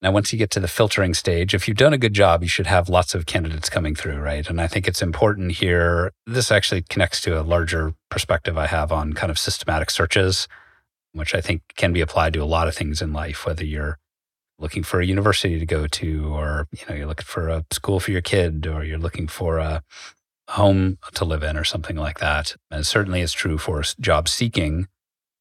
[0.02, 2.50] now once you get to the filtering stage if you've done a good job you
[2.50, 6.52] should have lots of candidates coming through right and i think it's important here this
[6.52, 10.48] actually connects to a larger perspective i have on kind of systematic searches
[11.14, 13.98] which i think can be applied to a lot of things in life whether you're
[14.60, 18.00] looking for a university to go to or you know you're looking for a school
[18.00, 19.82] for your kid or you're looking for a
[20.52, 22.56] home to live in or something like that.
[22.70, 24.88] And certainly it's true for job seeking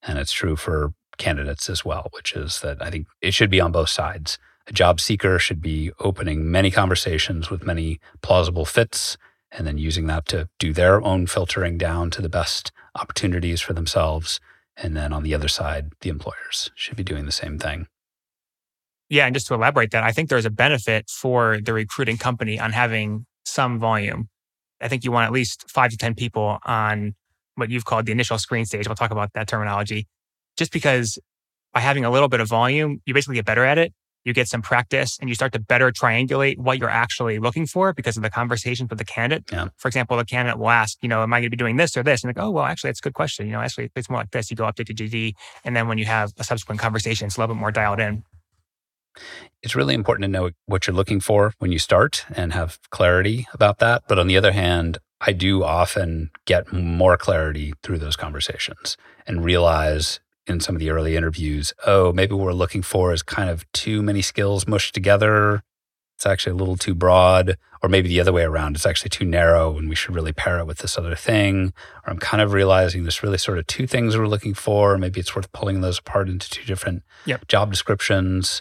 [0.03, 3.61] and it's true for candidates as well, which is that I think it should be
[3.61, 4.39] on both sides.
[4.71, 9.19] A job seeker should be opening many conversations with many plausible fits
[9.51, 13.73] and then using that to do their own filtering down to the best opportunities for
[13.73, 14.39] themselves.
[14.77, 17.89] And then on the other side, the employers should be doing the same thing.
[19.09, 19.27] Yeah.
[19.27, 22.71] And just to elaborate that, I think there's a benefit for the recruiting company on
[22.71, 24.29] having some volume.
[24.81, 27.17] I think you want at least five to 10 people on
[27.57, 28.87] what you've called the initial screen stage.
[28.87, 30.07] We'll talk about that terminology.
[30.57, 31.19] Just because
[31.75, 33.93] by having a little bit of volume, you basically get better at it.
[34.25, 37.93] You get some practice and you start to better triangulate what you're actually looking for
[37.93, 39.45] because of the conversations with the candidate.
[39.51, 39.69] Yeah.
[39.77, 41.97] For example, the candidate will ask, you know, am I going to be doing this
[41.97, 42.23] or this?
[42.23, 43.47] And like, oh, well, actually, that's a good question.
[43.47, 44.51] You know, actually, it's more like this.
[44.51, 45.35] You go update to GD.
[45.65, 48.25] And then when you have a subsequent conversation, it's a little bit more dialed in.
[49.63, 53.47] It's really important to know what you're looking for when you start and have clarity
[53.53, 54.05] about that.
[54.09, 59.45] But on the other hand, I do often get more clarity through those conversations and
[59.45, 60.21] realize
[60.51, 63.71] in some of the early interviews, oh, maybe what we're looking for is kind of
[63.73, 65.63] too many skills mushed together.
[66.17, 68.77] It's actually a little too broad, or maybe the other way around.
[68.77, 71.73] It's actually too narrow and we should really pair it with this other thing.
[72.05, 74.99] Or I'm kind of realizing there's really sort of two things we're looking for.
[74.99, 77.49] Maybe it's worth pulling those apart into two different yep.
[77.49, 78.61] job descriptions.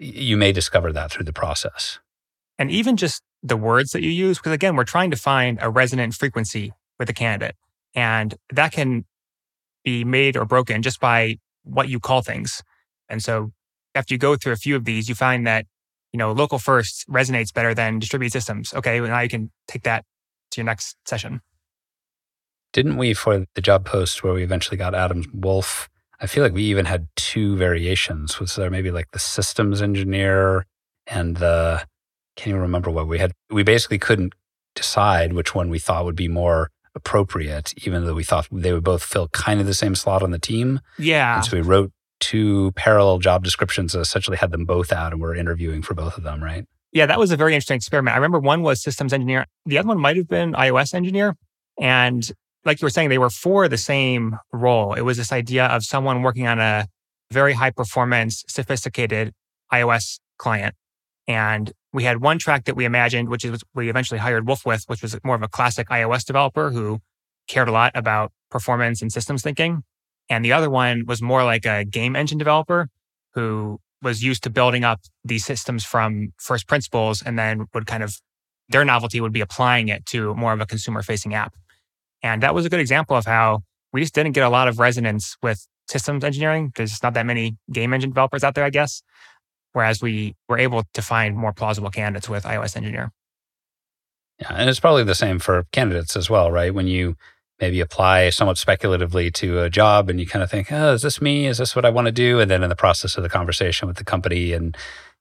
[0.00, 2.00] You may discover that through the process.
[2.58, 5.70] And even just the words that you use, because again, we're trying to find a
[5.70, 7.54] resonant frequency with a candidate.
[7.94, 9.04] And that can
[9.84, 12.62] be made or broken just by what you call things.
[13.08, 13.52] And so
[13.94, 15.66] after you go through a few of these, you find that,
[16.12, 18.72] you know, local first resonates better than distributed systems.
[18.74, 20.04] Okay, well, now you can take that
[20.52, 21.40] to your next session.
[22.72, 25.88] Didn't we for the job post where we eventually got Adam Wulf?
[26.20, 28.38] I feel like we even had two variations.
[28.38, 30.66] Was there maybe like the systems engineer
[31.06, 31.84] and the
[32.36, 33.32] can't even remember what we had.
[33.50, 34.34] We basically couldn't
[34.74, 38.84] decide which one we thought would be more appropriate, even though we thought they would
[38.84, 40.80] both fill kind of the same slot on the team.
[40.98, 41.36] Yeah.
[41.36, 45.20] And so we wrote two parallel job descriptions that essentially had them both out and
[45.20, 46.66] we're interviewing for both of them, right?
[46.92, 48.14] Yeah, that was a very interesting experiment.
[48.14, 51.36] I remember one was systems engineer, the other one might have been iOS engineer.
[51.80, 52.28] And
[52.64, 54.92] like you were saying, they were for the same role.
[54.94, 56.86] It was this idea of someone working on a
[57.30, 59.32] very high performance, sophisticated
[59.72, 60.74] iOS client.
[61.30, 64.82] And we had one track that we imagined, which is we eventually hired Wulf with,
[64.88, 66.98] which was more of a classic iOS developer who
[67.46, 69.84] cared a lot about performance and systems thinking.
[70.28, 72.88] And the other one was more like a game engine developer
[73.34, 78.02] who was used to building up these systems from first principles and then would kind
[78.02, 78.16] of,
[78.68, 81.54] their novelty would be applying it to more of a consumer facing app.
[82.24, 83.62] And that was a good example of how
[83.92, 86.72] we just didn't get a lot of resonance with systems engineering.
[86.74, 89.04] There's just not that many game engine developers out there, I guess
[89.72, 93.12] whereas we were able to find more plausible candidates with iOS Engineer.
[94.40, 96.74] Yeah, and it's probably the same for candidates as well, right?
[96.74, 97.16] When you
[97.60, 101.20] maybe apply somewhat speculatively to a job and you kind of think, oh, is this
[101.20, 101.46] me?
[101.46, 102.40] Is this what I want to do?
[102.40, 104.76] And then in the process of the conversation with the company and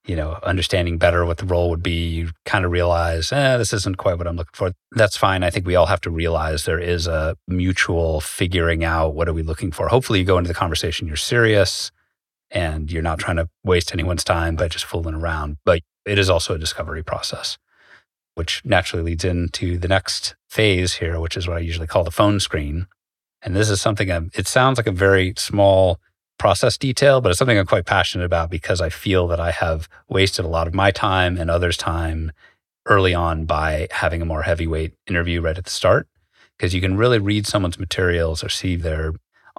[0.05, 3.73] you know, understanding better what the role would be, you kind of realize, eh, this
[3.73, 4.71] isn't quite what I'm looking for.
[4.93, 5.43] That's fine.
[5.43, 9.33] I think we all have to realize there is a mutual figuring out what are
[9.33, 9.87] we looking for.
[9.87, 11.91] Hopefully, you go into the conversation, you're serious,
[12.51, 15.57] and you're not trying to waste anyone's time by just fooling around.
[15.65, 17.57] But it is also a discovery process,
[18.35, 22.11] which naturally leads into the next phase here, which is what I usually call the
[22.11, 22.87] phone screen.
[23.41, 25.99] And this is something I'm, it sounds like a very small
[26.37, 29.87] process detail, but it's something I'm quite passionate about because I feel that I have
[30.07, 32.31] wasted a lot of my time and others' time
[32.85, 36.07] early on by having a more heavyweight interview right at the start.
[36.57, 39.13] Because you can really read someone's materials or see their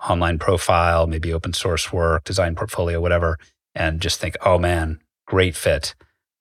[0.09, 3.39] online profile, maybe open source work, design portfolio, whatever,
[3.75, 5.95] and just think, oh man, great fit.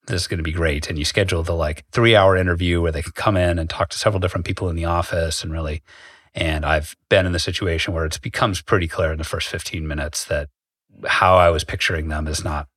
[0.06, 0.88] This is going to be great.
[0.88, 3.90] And you schedule the like three hour interview where they can come in and talk
[3.90, 5.82] to several different people in the office and really.
[6.34, 9.86] And I've been in the situation where it becomes pretty clear in the first 15
[9.86, 10.48] minutes that
[11.06, 12.68] how I was picturing them is not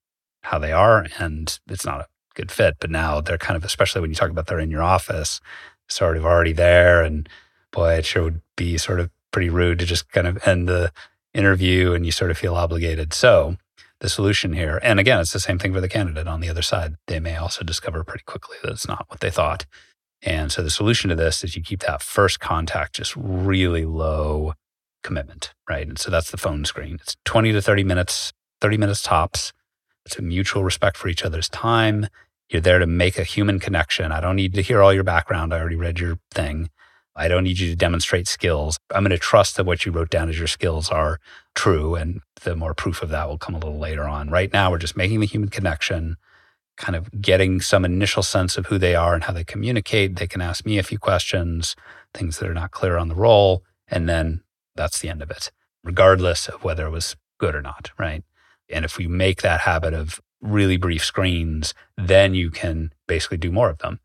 [0.42, 1.06] how they are.
[1.20, 2.76] And it's not a good fit.
[2.80, 5.40] But now they're kind of, especially when you talk about they're in your office,
[5.88, 7.04] sort of already there.
[7.04, 7.30] And
[7.72, 10.94] boy, it sure would be sort of pretty rude to just kind of end the
[11.34, 13.14] interview and you sort of feel obligated.
[13.14, 13.58] So,
[14.00, 16.62] the solution here, and again, it's the same thing for the candidate on the other
[16.62, 16.96] side.
[17.08, 19.66] They may also discover pretty quickly that it's not what they thought.
[20.22, 24.54] And so, the solution to this is you keep that first contact just really low
[25.04, 25.88] commitment, right?
[25.88, 26.98] And so that's the phone screen.
[27.02, 29.54] It's 20 to 30 minutes, 30 minutes tops.
[30.06, 32.08] It's a mutual respect for each other's time.
[32.50, 34.12] You're there to make a human connection.
[34.12, 35.54] I don't need to hear all your background.
[35.54, 36.70] I already read your thing.
[37.16, 38.80] I don't need you to demonstrate skills.
[38.94, 41.20] I'm going to trust that what you wrote down as your skills are
[41.54, 41.96] true.
[41.96, 44.30] And the more proof of that will come a little later on.
[44.30, 46.18] Right now, we're just making the human connection,
[46.78, 50.16] kind of getting some initial sense of who they are and how they communicate.
[50.16, 51.76] They can ask me a few questions,
[52.14, 53.64] things that are not clear on the role.
[53.88, 54.42] And then
[54.76, 55.52] that's the end of it,
[55.84, 57.92] regardless of whether it was good or not.
[58.00, 58.24] Right.
[58.70, 63.52] And if we make that habit of really brief screens, then you can basically do
[63.52, 64.00] more of them.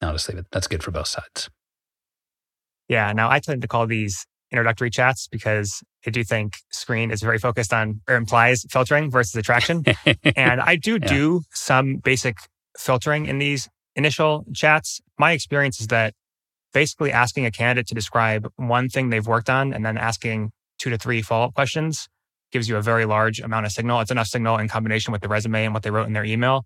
[0.00, 0.46] Now, just leave it.
[0.52, 1.50] That's good for both sides.
[2.88, 3.12] Yeah.
[3.12, 7.38] Now I tend to call these introductory chats because I do think screen is very
[7.38, 9.84] focused on or implies filtering versus attraction.
[10.36, 11.08] and I do yeah.
[11.08, 12.36] do some basic
[12.78, 15.00] filtering in these initial chats.
[15.18, 16.14] My experience is that
[16.72, 20.90] basically asking a candidate to describe one thing they've worked on and then asking two
[20.90, 22.08] to three follow up questions
[22.52, 24.00] gives you a very large amount of signal.
[24.00, 26.64] It's enough signal in combination with the resume and what they wrote in their email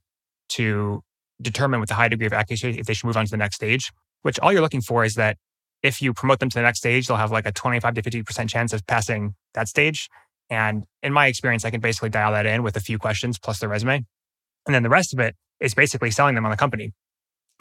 [0.50, 1.00] to
[1.40, 3.56] determine with a high degree of accuracy if they should move on to the next
[3.56, 3.90] stage,
[4.22, 5.36] which all you're looking for is that
[5.82, 8.48] if you promote them to the next stage, they'll have like a 25 to 50%
[8.48, 10.08] chance of passing that stage.
[10.50, 13.60] And in my experience, I can basically dial that in with a few questions plus
[13.60, 14.04] their resume.
[14.66, 16.92] And then the rest of it is basically selling them on the company.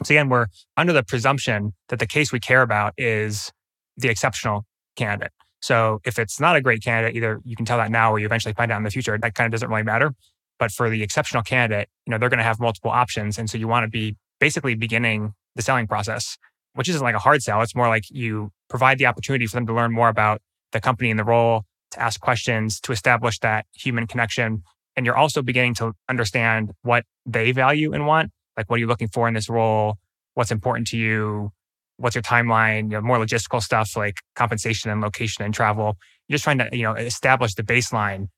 [0.02, 3.52] So again, we're under the presumption that the case we care about is
[3.96, 4.64] the exceptional
[4.96, 5.32] candidate.
[5.60, 8.26] So if it's not a great candidate, either you can tell that now or you
[8.26, 10.14] eventually find out in the future, that kind of doesn't really matter.
[10.58, 13.38] But for the exceptional candidate, you know, they're going to have multiple options.
[13.38, 16.38] And so you want to be basically beginning the selling process,
[16.74, 17.62] which isn't like a hard sell.
[17.62, 20.40] It's more like you provide the opportunity for them to learn more about
[20.72, 24.62] the company and the role, to ask questions, to establish that human connection.
[24.96, 28.30] And you're also beginning to understand what they value and want.
[28.56, 29.96] Like, what are you looking for in this role?
[30.34, 31.52] What's important to you?
[31.96, 32.84] What's your timeline?
[32.84, 35.96] You know, more logistical stuff like compensation and location and travel.
[36.28, 38.28] You're just trying to, you know, establish the baseline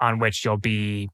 [0.00, 1.08] on which you'll be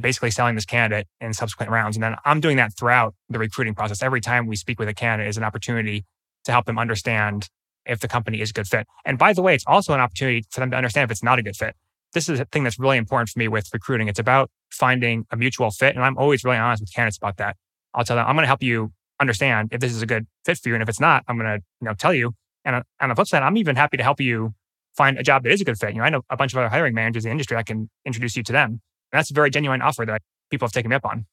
[0.00, 1.96] basically selling this candidate in subsequent rounds.
[1.96, 4.02] And then I'm doing that throughout the recruiting process.
[4.02, 6.04] Every time we speak with a candidate is an opportunity
[6.44, 7.48] to help them understand
[7.84, 8.86] if the company is a good fit.
[9.04, 11.38] And by the way, it's also an opportunity for them to understand if it's not
[11.38, 11.74] a good fit.
[12.14, 14.08] This is a thing that's really important for me with recruiting.
[14.08, 15.94] It's about finding a mutual fit.
[15.94, 17.56] And I'm always really honest with candidates about that.
[17.94, 20.58] I'll tell them, I'm going to help you understand if this is a good fit
[20.58, 20.74] for you.
[20.74, 22.34] And if it's not, I'm going to you know, tell you.
[22.64, 24.54] And on the flip side, I'm even happy to help you
[24.94, 25.92] find a job that is a good fit.
[25.92, 27.56] You know, I know a bunch of other hiring managers in the industry.
[27.56, 28.80] I can introduce you to them.
[29.12, 31.26] That's a very genuine offer that people have taken me up on.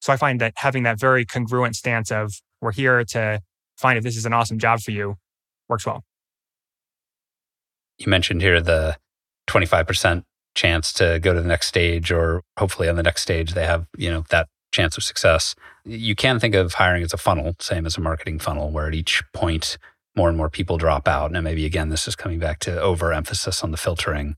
[0.00, 3.40] So I find that having that very congruent stance of we're here to
[3.76, 5.16] find if this is an awesome job for you
[5.68, 6.02] works well.
[7.98, 8.96] You mentioned here the
[9.48, 13.66] 25% chance to go to the next stage or hopefully on the next stage they
[13.66, 15.54] have, you know, that chance of success.
[15.84, 18.94] You can think of hiring as a funnel, same as a marketing funnel, where at
[18.94, 19.78] each point
[20.16, 21.34] more and more people drop out.
[21.34, 24.36] And maybe again, this is coming back to overemphasis on the filtering.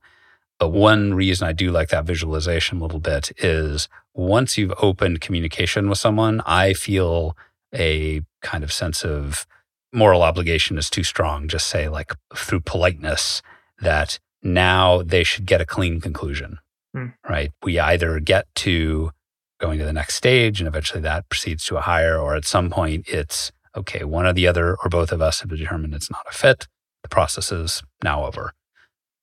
[0.59, 5.21] But one reason I do like that visualization a little bit is once you've opened
[5.21, 7.37] communication with someone, I feel
[7.75, 9.47] a kind of sense of
[9.93, 11.49] moral obligation is too strong.
[11.49, 13.41] Just say, like, through politeness,
[13.81, 16.59] that now they should get a clean conclusion,
[16.97, 17.15] mm.
[17.29, 17.53] right?
[17.63, 19.13] We either get to
[19.61, 22.71] going to the next stage and eventually that proceeds to a hire, or at some
[22.71, 26.27] point it's okay, one or the other or both of us have determined it's not
[26.29, 26.67] a fit.
[27.03, 28.53] The process is now over.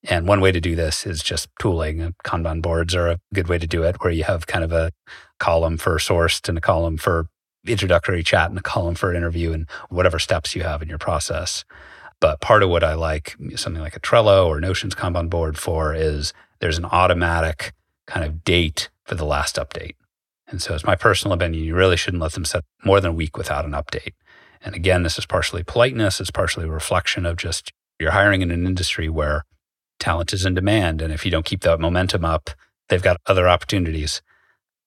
[0.08, 2.02] And one way to do this is just tooling.
[2.02, 4.72] Uh, Kanban boards are a good way to do it, where you have kind of
[4.72, 4.92] a
[5.40, 7.28] column for sourced and a column for
[7.66, 11.66] introductory chat and a column for interview and whatever steps you have in your process.
[12.20, 15.58] But part of what I like mm, something like a Trello or Notion's Kanban board
[15.58, 17.74] for is there's an automatic
[18.08, 19.96] kind of date for the last update.
[20.48, 23.16] And so, it's my personal opinion, you really shouldn't let them set more than a
[23.16, 24.14] week without an update.
[24.62, 28.52] And again, this is partially politeness, it's partially a reflection of just you're hiring in
[28.52, 29.44] an industry where
[30.06, 31.02] talent is in demand.
[31.02, 32.52] And if you don't keep that momentum up,
[32.90, 34.22] they've got other opportunities.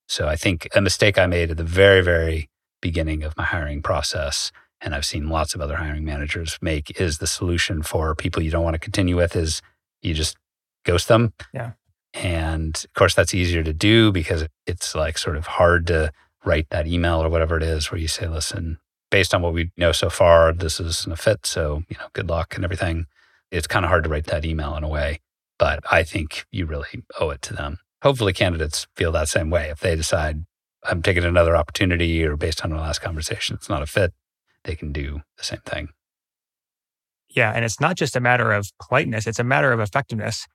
[0.07, 2.48] So I think a mistake I made at the very, very
[2.81, 7.18] beginning of my hiring process, and I've seen lots of other hiring managers make, is
[7.18, 9.61] the solution for people you don't want to continue with is
[10.02, 10.37] you just
[10.85, 11.33] ghost them.
[11.52, 11.72] Yeah.
[12.14, 16.12] And of course, that's easier to do because it's like sort of hard to
[16.44, 18.78] write that email or whatever it is where you say, listen,
[19.11, 21.44] based on what we know so far, this isn't a fit.
[21.44, 23.07] So, you know, good luck and everything.
[23.50, 25.20] It's kind of hard to write that email in a way,
[25.58, 27.78] but I think you really owe it to them.
[28.02, 29.70] Hopefully, candidates feel that same way.
[29.70, 30.44] If they decide
[30.84, 34.12] I'm taking another opportunity or based on our last conversation, it's not a fit,
[34.64, 35.88] they can do the same thing.
[37.28, 37.52] Yeah.
[37.52, 40.46] And it's not just a matter of politeness, it's a matter of effectiveness.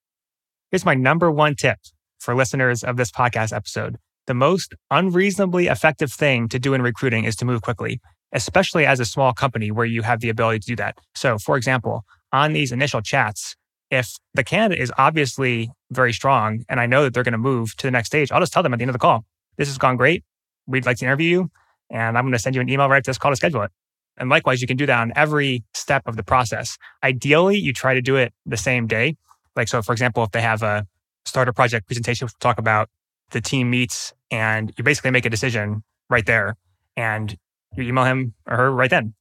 [0.71, 1.77] Here's my number one tip
[2.19, 3.97] for listeners of this podcast episode.
[4.25, 7.99] The most unreasonably effective thing to do in recruiting is to move quickly,
[8.31, 10.97] especially as a small company where you have the ability to do that.
[11.13, 13.55] So, for example, on these initial chats,
[13.89, 17.77] if the candidate is obviously very strong and I know that they're going to move
[17.77, 19.23] to the next stage, I'll just tell them at the end of the call,
[19.57, 20.23] this has gone great.
[20.65, 21.51] We'd like to interview you.
[21.89, 23.71] And I'm going to send you an email right after this call to schedule it.
[24.17, 26.77] And likewise, you can do that on every step of the process.
[27.03, 29.15] Ideally, you try to do it the same day.
[29.55, 30.87] Like, so for example, if they have a
[31.25, 32.89] starter project presentation, we'll talk about
[33.31, 36.55] the team meets and you basically make a decision right there
[36.97, 37.37] and
[37.75, 39.13] you email him or her right then.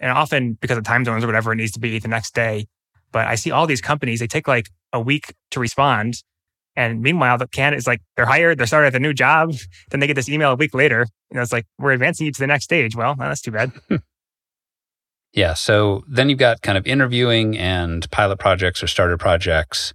[0.00, 2.66] And often because of time zones or whatever, it needs to be the next day.
[3.12, 6.22] But I see all these companies, they take like a week to respond.
[6.76, 9.54] And meanwhile, the candidate is like, they're hired, they're started at the new job.
[9.90, 11.06] Then they get this email a week later.
[11.30, 12.94] You know, it's like, we're advancing you to the next stage.
[12.94, 13.72] Well, that's too bad.
[15.32, 15.54] Yeah.
[15.54, 19.92] So then you've got kind of interviewing and pilot projects or starter projects.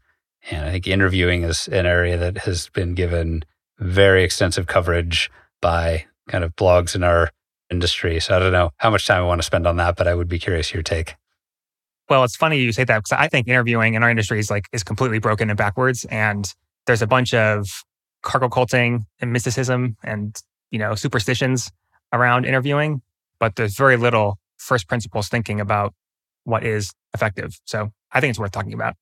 [0.52, 3.44] And I think interviewing is an area that has been given
[3.80, 5.32] very extensive coverage
[5.62, 7.32] by kind of blogs in our
[7.74, 8.20] industry.
[8.20, 10.16] So I don't know how much time I want to spend on that, but I
[10.16, 11.16] would be curious your take.
[12.10, 14.68] Well, it's funny you say that because I think interviewing in our industry is like
[14.72, 16.06] is completely broken and backwards.
[16.06, 16.52] And
[16.86, 17.84] there's a bunch of
[18.22, 20.40] cargo culting and mysticism and,
[20.72, 21.72] you know, superstitions
[22.12, 23.02] around interviewing,
[23.40, 25.94] but there's very little first principles thinking about
[26.44, 27.60] what is effective.
[27.66, 28.96] So I think it's worth talking about.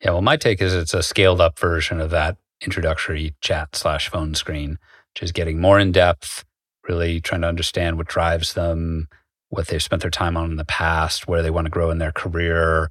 [0.00, 4.08] Yeah, well, my take is it's a scaled up version of that introductory chat slash
[4.08, 4.78] phone screen,
[5.14, 6.44] which is getting more in depth,
[6.88, 9.08] really trying to understand what drives them,
[9.48, 11.98] what they've spent their time on in the past, where they want to grow in
[11.98, 12.90] their career,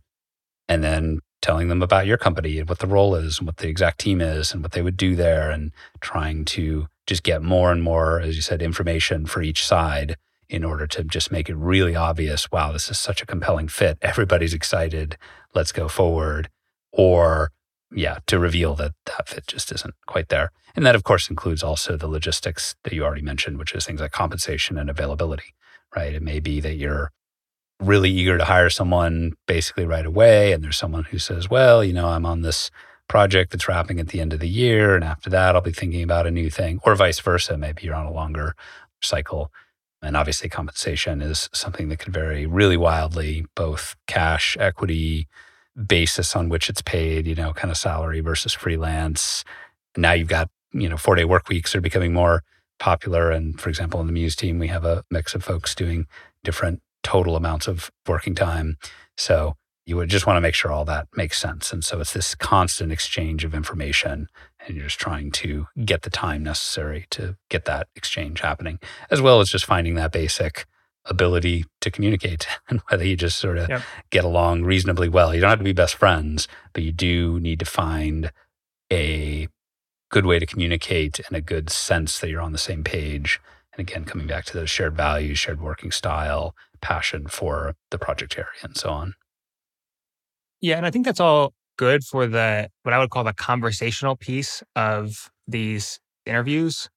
[0.68, 3.68] and then telling them about your company and what the role is and what the
[3.68, 7.72] exact team is and what they would do there and trying to just get more
[7.72, 10.16] and more, as you said, information for each side
[10.50, 13.98] in order to just make it really obvious wow, this is such a compelling fit.
[14.02, 15.18] Everybody's excited.
[15.56, 16.50] Let's go forward.
[16.92, 17.52] Or,
[17.94, 20.52] yeah, to reveal that that fit just isn't quite there.
[20.76, 24.02] And that, of course, includes also the logistics that you already mentioned, which is things
[24.02, 25.54] like compensation and availability,
[25.96, 26.14] right?
[26.14, 27.12] It may be that you're
[27.82, 30.54] really eager to hire someone basically right away.
[30.54, 32.72] And there's someone who says, well, you know, I'm on this
[33.08, 34.96] project that's wrapping at the end of the year.
[34.96, 37.58] And after that, I'll be thinking about a new thing, or vice versa.
[37.58, 38.56] Maybe you're on a longer
[39.02, 39.52] cycle.
[40.02, 45.28] And obviously, compensation is something that can vary really wildly, both cash, equity,
[45.88, 49.44] basis on which it's paid, you know, kind of salary versus freelance.
[49.96, 52.44] Now you've got, you know, four day work weeks are becoming more
[52.80, 53.32] popular.
[53.32, 56.08] And for example, in the Muse team, we have a mix of folks doing
[56.44, 58.78] different total amounts of working time.
[59.18, 59.56] So
[59.86, 61.74] you would just want to make sure all that makes sense.
[61.74, 64.28] And so it's this constant exchange of information,
[64.66, 69.22] and you're just trying to get the time necessary to get that exchange happening, as
[69.22, 70.66] well as just finding that basic
[71.06, 73.82] ability to communicate and whether you just sort of yep.
[74.10, 75.34] get along reasonably well.
[75.34, 78.32] You don't have to be best friends, but you do need to find
[78.92, 79.48] a
[80.10, 83.40] good way to communicate and a good sense that you're on the same page.
[83.74, 88.38] And again, coming back to those shared values, shared working style, passion for the project
[88.38, 89.14] area, and so on.
[90.60, 94.16] Yeah, and I think that's all good for the what I would call the conversational
[94.16, 96.90] piece of these interviews.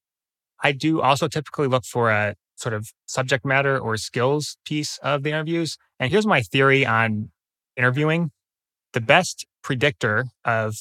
[0.63, 5.23] I do also typically look for a sort of subject matter or skills piece of
[5.23, 5.77] the interviews.
[5.99, 7.31] And here's my theory on
[7.77, 8.31] interviewing.
[8.93, 10.77] The best predictor of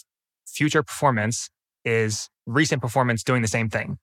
[0.46, 1.50] future performance
[1.86, 3.98] is recent performance doing the same thing,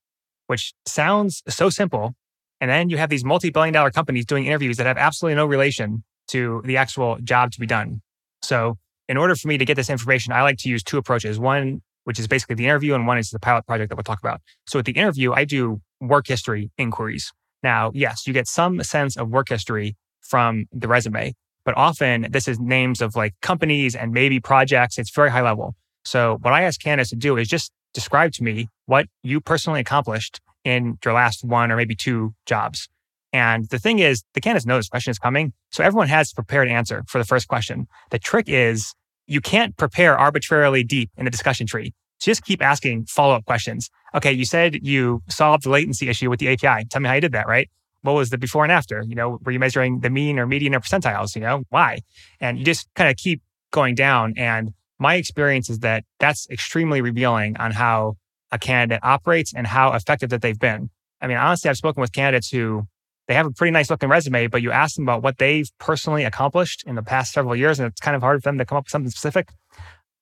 [0.46, 2.14] which sounds so simple.
[2.60, 5.46] And then you have these multi billion dollar companies doing interviews that have absolutely no
[5.46, 8.02] relation to the actual job to be done.
[8.42, 8.76] So,
[9.08, 11.38] in order for me to get this information, I like to use two approaches.
[11.38, 14.20] One, which is basically the interview, and one is the pilot project that we'll talk
[14.20, 14.40] about.
[14.66, 17.32] So, with the interview, I do work history inquiries.
[17.62, 21.34] Now, yes, you get some sense of work history from the resume,
[21.64, 24.98] but often this is names of like companies and maybe projects.
[24.98, 25.74] It's very high level.
[26.04, 29.80] So, what I ask candidates to do is just describe to me what you personally
[29.80, 32.88] accomplished in your last one or maybe two jobs.
[33.32, 35.52] And the thing is, the candidates know this question is coming.
[35.70, 37.86] So everyone has a prepared answer for the first question.
[38.10, 38.94] The trick is
[39.26, 41.94] you can't prepare arbitrarily deep in the discussion tree.
[42.18, 43.88] So just keep asking follow up questions.
[44.14, 46.86] Okay, you said you solved the latency issue with the API.
[46.86, 47.68] Tell me how you did that, right?
[48.02, 49.04] What was the before and after?
[49.06, 51.34] You know, were you measuring the mean or median or percentiles?
[51.34, 51.98] You know, why?
[52.40, 53.42] And you just kind of keep
[53.72, 54.34] going down.
[54.36, 58.16] And my experience is that that's extremely revealing on how
[58.50, 60.90] a candidate operates and how effective that they've been.
[61.20, 62.86] I mean, honestly, I've spoken with candidates who
[63.28, 66.24] they have a pretty nice looking resume, but you ask them about what they've personally
[66.24, 68.78] accomplished in the past several years, and it's kind of hard for them to come
[68.78, 69.50] up with something specific.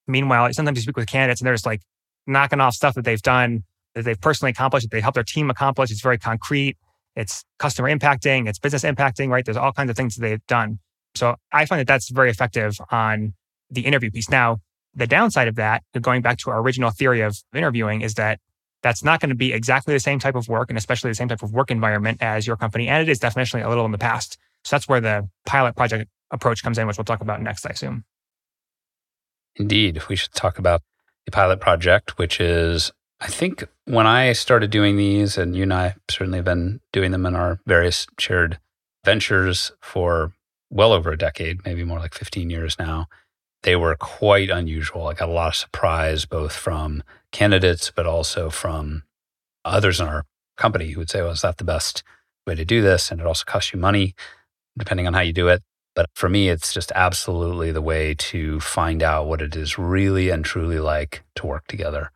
[0.07, 1.81] Meanwhile, sometimes you speak with candidates and they're just like
[2.27, 3.65] knocking off stuff that they've done,
[3.99, 5.91] that they've personally accomplished, that they help their team accomplish.
[5.91, 6.77] It's very concrete.
[7.17, 9.45] It's customer impacting, it's business impacting, right?
[9.45, 10.79] There's all kinds of things that they've done.
[11.17, 13.35] So I find that that's very effective on
[13.71, 14.31] the interview piece.
[14.31, 14.59] Now,
[14.95, 18.39] the downside of that, going back to our original theory of interviewing, is that
[18.83, 21.27] that's not going to be exactly the same type of work and especially the same
[21.27, 22.87] type of work environment as your company.
[22.87, 24.39] And it is definitely a little in the past.
[24.63, 27.71] So that's where the pilot project approach comes in, which we'll talk about next, I
[27.71, 28.05] assume.
[29.57, 30.03] Indeed.
[30.09, 30.83] We should talk about
[31.25, 35.75] the pilot project, which is, I think, when I started doing these, and you and
[35.75, 38.59] I certainly have been doing them in our various shared
[39.05, 40.33] ventures for
[40.71, 43.07] well over a decade, maybe more like 15 years now.
[43.63, 45.09] They were quite unusual.
[45.09, 47.03] I got a lot of surprise, both from
[47.33, 49.03] candidates, but also from
[49.65, 50.25] others in our
[50.57, 52.05] company who would say, well, is that the best
[52.47, 53.11] way to do this?
[53.11, 54.15] And it also costs you money,
[54.79, 55.63] depending on how you do it.
[55.97, 60.31] But for me, it's just absolutely the way to find out what it is really
[60.31, 62.13] and truly like to work together.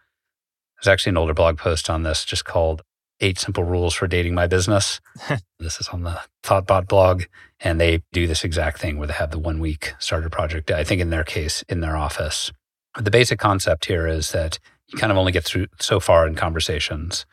[0.83, 2.83] There's actually an older blog post on this just called
[3.21, 5.01] Eight Simple Rules for Dating My Business.
[5.61, 7.23] this is on the Thoughtbot blog.
[7.61, 10.83] And they do this exact thing where they have the one week starter project, I
[10.83, 12.51] think in their case, in their office.
[12.95, 14.59] But the basic concept here is that
[14.89, 17.27] you kind of only get through so far in conversations.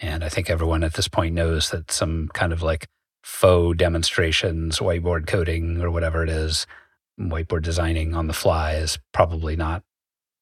[0.00, 2.86] And I think everyone at this point knows that some kind of like
[3.22, 6.66] faux demonstrations, whiteboard coding, or whatever it is,
[7.20, 9.82] whiteboard designing on the fly is probably not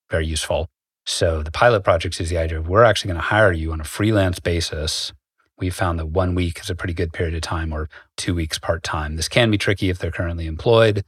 [0.08, 0.68] very useful.
[1.06, 3.80] So the pilot projects is the idea of we're actually going to hire you on
[3.80, 5.12] a freelance basis.
[5.58, 8.58] We found that one week is a pretty good period of time or two weeks
[8.58, 9.16] part time.
[9.16, 11.04] This can be tricky if they're currently employed,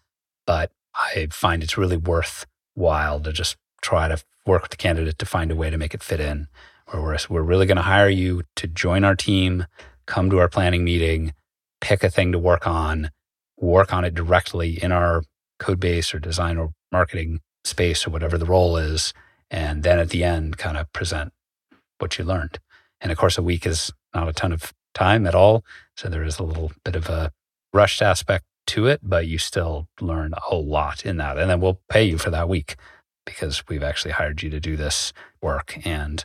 [0.46, 5.26] but I find it's really worthwhile to just try to work with the candidate to
[5.26, 6.48] find a way to make it fit in.
[6.88, 9.66] Where we're, we're really going to hire you to join our team,
[10.06, 11.32] come to our planning meeting,
[11.80, 13.10] pick a thing to work on,
[13.56, 15.24] work on it directly in our
[15.58, 19.12] code base or design or marketing space or whatever the role is.
[19.50, 21.32] And then at the end, kind of present
[21.98, 22.58] what you learned.
[23.00, 25.64] And of course, a week is not a ton of time at all.
[25.96, 27.32] So there is a little bit of a
[27.72, 31.38] rushed aspect to it, but you still learn a whole lot in that.
[31.38, 32.76] And then we'll pay you for that week
[33.24, 35.86] because we've actually hired you to do this work.
[35.86, 36.24] And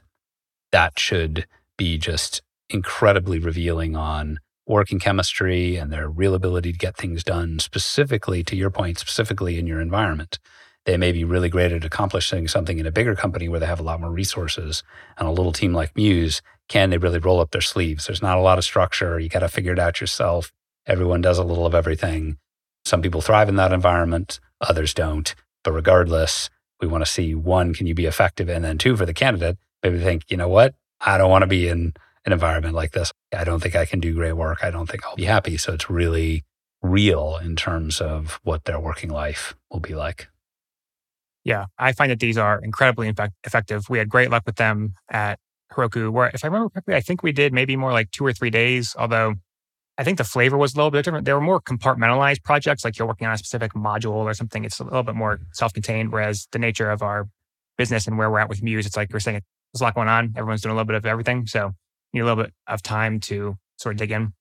[0.72, 1.46] that should
[1.78, 7.60] be just incredibly revealing on working chemistry and their real ability to get things done
[7.60, 10.40] specifically to your point, specifically in your environment.
[10.86, 13.80] They may be really great at accomplishing something in a bigger company where they have
[13.80, 14.84] a lot more resources
[15.18, 16.42] and a little team like Muse.
[16.68, 18.08] Can they really roll up their sleeves?
[18.08, 19.20] There's not a lot of structure.
[19.20, 20.52] You got to figure it out yourself.
[20.88, 22.38] Everyone does a little of everything.
[22.86, 25.36] Some people thrive in that environment, others don't.
[25.64, 28.50] But regardless, we want to see one, can you be effective?
[28.50, 30.74] And then two, for the candidate, maybe think, you know what?
[31.00, 31.94] I don't want to be in
[32.26, 33.12] an environment like this.
[33.36, 34.64] I don't think I can do great work.
[34.64, 35.58] I don't think I'll be happy.
[35.58, 36.44] So it's really
[36.82, 40.28] real in terms of what their working life will be like.
[41.44, 43.12] Yeah, I find that these are incredibly
[43.44, 43.90] effective.
[43.90, 45.40] We had great luck with them at
[45.72, 48.34] Heroku, where if I remember correctly, I think we did maybe more like two or
[48.34, 49.36] three days, although
[49.98, 51.26] I think the flavor was a little bit different.
[51.26, 54.66] They were more compartmentalized projects, like you're working on a specific module or something.
[54.66, 57.28] It's a little bit more self contained, whereas the nature of our
[57.78, 59.42] business and where we're at with Muse, it's like you're saying
[59.74, 60.34] there's a lot going on.
[60.36, 61.48] Everyone's doing a little bit of everything.
[61.48, 61.74] So you
[62.14, 64.34] need a little bit of time to sort of dig in.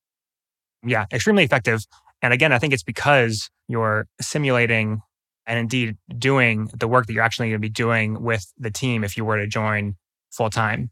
[0.84, 1.84] Yeah, extremely effective.
[2.22, 5.02] And again, I think it's because you're simulating
[5.50, 9.02] and indeed doing the work that you're actually going to be doing with the team
[9.02, 9.96] if you were to join
[10.30, 10.90] full time.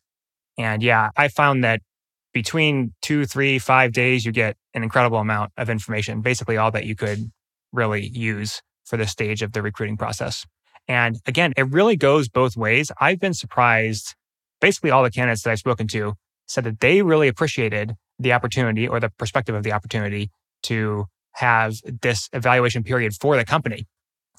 [0.59, 1.81] And yeah, I found that
[2.35, 6.87] between two, three, five days, you get an incredible amount of information, basically all that
[6.87, 7.31] you could
[7.73, 10.45] really use for this stage of the recruiting process.
[10.89, 12.91] And again, it really goes both ways.
[13.01, 14.17] I've been surprised.
[14.61, 16.15] Basically, all the candidates that I've spoken to
[16.49, 20.31] said that they really appreciated the opportunity or the perspective of the opportunity
[20.65, 23.87] to have this evaluation period for the company.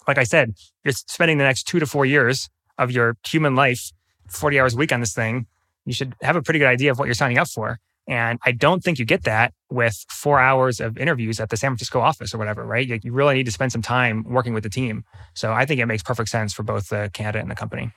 [0.10, 2.50] Like I said, you're spending the next two to four years
[2.80, 3.92] of your human life,
[4.28, 5.46] 40 hours a week on this thing.
[5.86, 7.78] You should have a pretty good idea of what you're signing up for.
[8.08, 11.70] And I don't think you get that with four hours of interviews at the San
[11.70, 12.88] Francisco office or whatever, right?
[13.04, 15.04] You, really need to spend some time working with the team.
[15.36, 17.92] So I think it makes perfect sense for both the candidate and the company.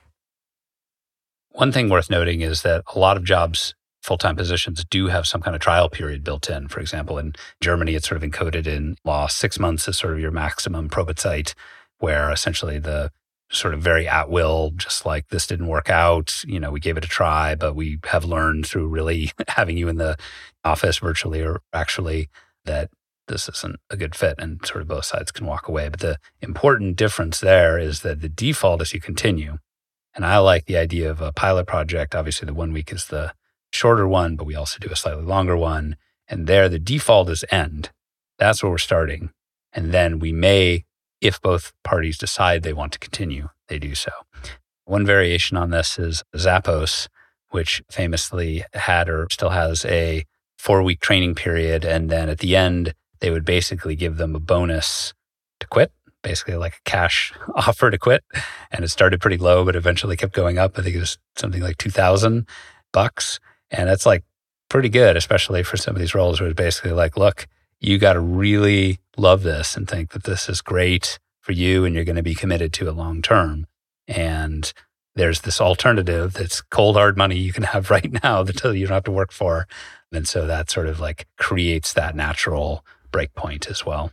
[1.53, 5.25] One thing worth noting is that a lot of jobs full time positions do have
[5.25, 6.67] some kind of trial period built in.
[6.67, 9.25] For example, in Germany, it's sort of encoded in law.
[9.25, 11.55] Six months is sort of your maximum Probezeit,
[12.03, 13.09] where essentially the
[13.49, 16.43] sort of very at will, just like this didn't work out.
[16.45, 19.87] You know, we gave it a try, but we have learned through really having you
[19.87, 20.17] in the
[20.65, 22.27] office virtually or actually
[22.65, 22.89] that
[23.29, 25.87] this isn't a good fit and sort of both sides can walk away.
[25.87, 29.59] But the important difference there is that the default is you continue.
[30.13, 32.15] And I like the idea of a pilot project.
[32.15, 33.33] Obviously, the one week is the
[33.71, 35.95] shorter one, but we also do a slightly longer one.
[36.27, 37.91] And there, the default is end.
[38.37, 39.31] That's where we're starting.
[39.71, 40.83] And then we may,
[41.23, 44.11] if both parties decide they want to continue, they do so.
[44.83, 47.07] One variation on this is Zappos,
[47.49, 50.25] which famously had or still has a
[50.57, 51.85] four week training period.
[51.85, 55.13] And then at the end, they would basically give them a bonus
[55.61, 55.93] to quit,
[56.23, 58.25] basically like a cash offer to quit.
[58.71, 60.77] And it started pretty low, but eventually kept going up.
[60.77, 62.45] I think it was something like 2000
[62.91, 63.39] bucks.
[63.71, 64.25] And that's like
[64.67, 67.47] pretty good, especially for some of these roles where it's basically like, look,
[67.79, 71.93] you got to really love this and think that this is great for you and
[71.93, 73.67] you're going to be committed to it long term.
[74.07, 74.71] And
[75.15, 78.95] there's this alternative that's cold hard money you can have right now that you don't
[78.95, 79.67] have to work for.
[80.11, 84.11] And so that sort of like creates that natural breakpoint as well.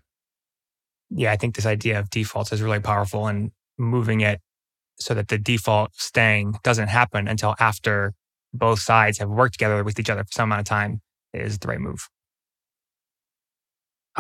[1.11, 4.41] Yeah, I think this idea of defaults is really powerful and moving it
[4.99, 8.13] so that the default staying doesn't happen until after
[8.53, 11.01] both sides have worked together with each other for some amount of time
[11.33, 12.09] is the right move.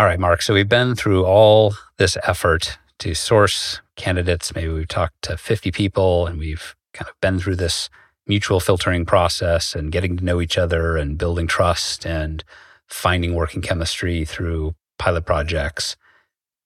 [0.01, 0.41] All right, Mark.
[0.41, 4.55] So we've been through all this effort to source candidates.
[4.55, 7.91] Maybe we've talked to 50 people and we've kind of been through this
[8.27, 12.43] mutual filtering process and getting to know each other and building trust and
[12.87, 15.99] finding working chemistry through pilot projects.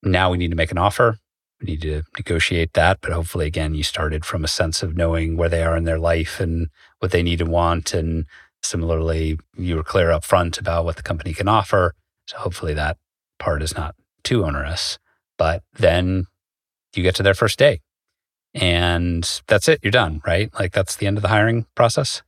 [0.01, 1.19] Now we need to make an offer.
[1.59, 2.99] We need to negotiate that.
[3.01, 5.99] But hopefully, again, you started from a sense of knowing where they are in their
[5.99, 6.69] life and
[6.99, 7.93] what they need and want.
[7.93, 8.27] And
[8.63, 11.95] similarly, you were clear up front about what the company can offer.
[12.27, 12.97] So hopefully that
[13.39, 14.97] part is not too onerous.
[15.37, 16.27] But then
[16.95, 17.81] you get to their first day.
[18.53, 19.79] and that's it.
[19.83, 20.49] You're done, right?
[20.57, 22.21] Like that's the end of the hiring process.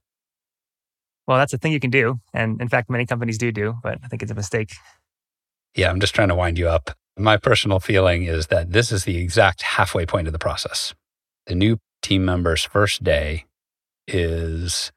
[1.25, 2.19] Well, that's a thing you can do.
[2.33, 4.71] And in fact, many companies do do, but I think it's a mistake.
[5.75, 6.91] Yeah, I'm just trying to wind you up.
[7.17, 10.93] My personal feeling is that this is the exact halfway point of the process.
[11.45, 13.45] The new team member's first day
[14.07, 14.91] is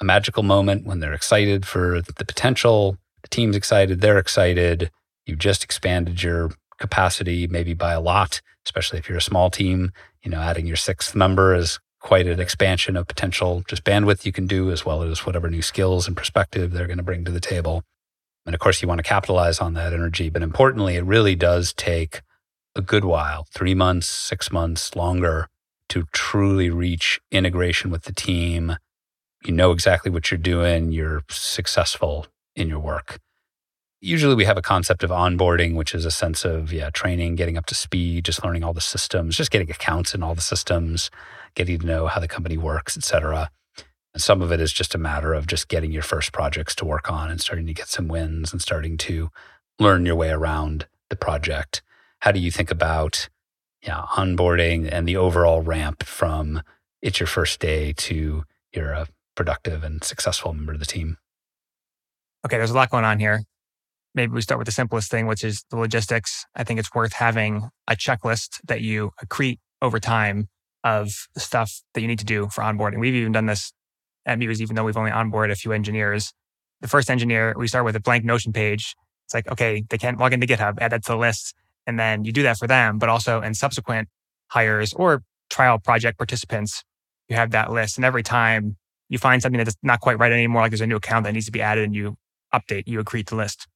[0.00, 2.96] a magical moment when they're excited for the potential.
[3.22, 4.90] The team's excited, they're excited.
[5.28, 9.92] You've just expanded your capacity, maybe by a lot, especially if you're a small team.
[10.22, 14.32] You know, adding your sixth member is quite an expansion of potential just bandwidth you
[14.32, 17.30] can do, as well as whatever new skills and perspective they're going to bring to
[17.30, 17.82] the table.
[18.46, 20.30] And of course, you want to capitalize on that energy.
[20.30, 22.22] But importantly, it really does take
[22.74, 25.48] a good while three months, six months, longer
[25.90, 28.76] to truly reach integration with the team.
[29.44, 32.26] You know exactly what you're doing, you're successful
[32.56, 33.18] in your work.
[34.00, 37.58] Usually we have a concept of onboarding, which is a sense of yeah, training, getting
[37.58, 41.10] up to speed, just learning all the systems, just getting accounts in all the systems,
[41.54, 43.50] getting to know how the company works, et cetera.
[44.14, 46.84] And some of it is just a matter of just getting your first projects to
[46.84, 49.30] work on and starting to get some wins and starting to
[49.80, 51.82] learn your way around the project.
[52.20, 53.28] How do you think about
[53.82, 56.62] yeah, onboarding and the overall ramp from
[57.02, 61.16] it's your first day to you're a productive and successful member of the team?
[62.44, 63.42] Okay, there's a lot going on here.
[64.14, 66.44] Maybe we start with the simplest thing, which is the logistics.
[66.54, 70.48] I think it's worth having a checklist that you accrete over time
[70.84, 72.98] of stuff that you need to do for onboarding.
[72.98, 73.72] We've even done this
[74.26, 76.32] at Muse, even though we've only onboarded a few engineers.
[76.80, 78.94] The first engineer, we start with a blank Notion page.
[79.26, 81.54] It's like, okay, they can't log into GitHub, add that to the list.
[81.86, 84.08] And then you do that for them, but also in subsequent
[84.48, 86.82] hires or trial project participants,
[87.28, 87.98] you have that list.
[87.98, 88.76] And every time
[89.08, 91.46] you find something that's not quite right anymore, like there's a new account that needs
[91.46, 92.16] to be added and you
[92.54, 93.66] update, you accrete the list.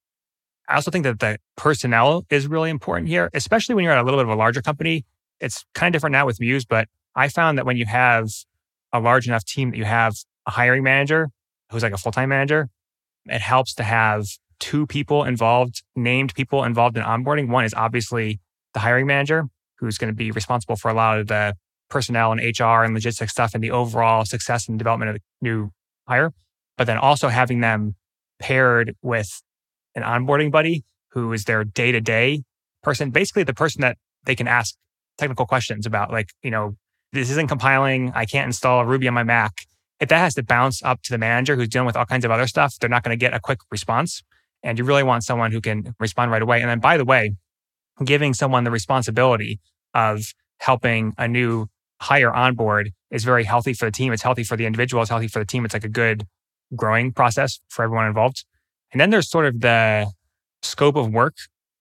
[0.69, 4.03] I also think that the personnel is really important here, especially when you're at a
[4.03, 5.05] little bit of a larger company.
[5.39, 8.29] It's kind of different now with Muse, but I found that when you have
[8.93, 11.29] a large enough team that you have a hiring manager
[11.69, 12.69] who's like a full time manager,
[13.25, 14.27] it helps to have
[14.59, 17.49] two people involved, named people involved in onboarding.
[17.49, 18.39] One is obviously
[18.73, 19.45] the hiring manager,
[19.77, 21.55] who's going to be responsible for a lot of the
[21.89, 25.69] personnel and HR and logistics stuff and the overall success and development of the new
[26.07, 26.31] hire.
[26.77, 27.95] But then also having them
[28.39, 29.41] paired with
[29.95, 32.43] an onboarding buddy who is their day to day
[32.81, 34.75] person, basically the person that they can ask
[35.17, 36.75] technical questions about, like, you know,
[37.11, 38.11] this isn't compiling.
[38.15, 39.53] I can't install Ruby on my Mac.
[39.99, 42.31] If that has to bounce up to the manager who's dealing with all kinds of
[42.31, 44.23] other stuff, they're not going to get a quick response.
[44.63, 46.61] And you really want someone who can respond right away.
[46.61, 47.35] And then, by the way,
[48.03, 49.59] giving someone the responsibility
[49.93, 51.67] of helping a new
[52.01, 54.11] hire onboard is very healthy for the team.
[54.11, 55.01] It's healthy for the individual.
[55.03, 55.63] It's healthy for the team.
[55.63, 56.25] It's like a good
[56.75, 58.45] growing process for everyone involved.
[58.93, 60.07] And then there's sort of the
[60.61, 61.35] scope of work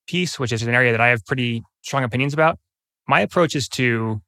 [0.07, 2.59] piece, which is an area that I have pretty strong opinions about.
[3.07, 4.21] My approach is to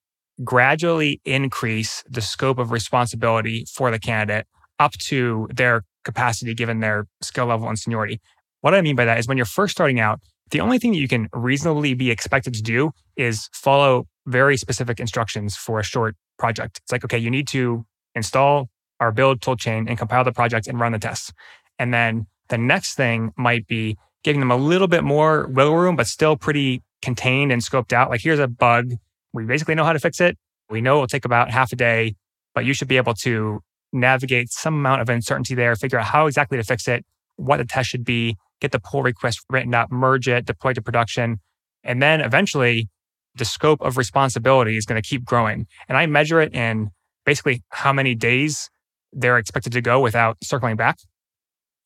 [0.43, 4.47] gradually increase the scope of responsibility for the candidate
[4.79, 8.21] up to their capacity given their skill level and seniority.
[8.61, 10.21] What I mean by that is when you're first starting out,
[10.51, 15.01] the only thing that you can reasonably be expected to do is follow very specific
[15.01, 16.81] instructions for a short project.
[16.83, 18.69] It's like, okay, you need to install
[19.01, 21.33] our build toolchain and compile the project and run the tests.
[21.79, 25.97] And then the next thing might be giving them a little bit more wiggle room,
[25.97, 28.11] but still pretty contained and scoped out.
[28.11, 28.93] Like, here's a bug.
[29.33, 30.39] We basically know how to fix it.
[30.71, 32.17] We know it'll take about half a day,
[32.55, 33.61] but you should be able to
[33.93, 37.05] navigate some amount of uncertainty there, figure out how exactly to fix it,
[37.37, 40.83] what the test should be, get the pull request written up, merge it, deploy to
[40.83, 41.41] production.
[41.83, 42.89] And then eventually
[43.35, 45.67] the scope of responsibility is going to keep growing.
[45.89, 46.91] And I measure it in
[47.27, 48.71] basically how many days
[49.13, 50.99] they're expected to go without circling back.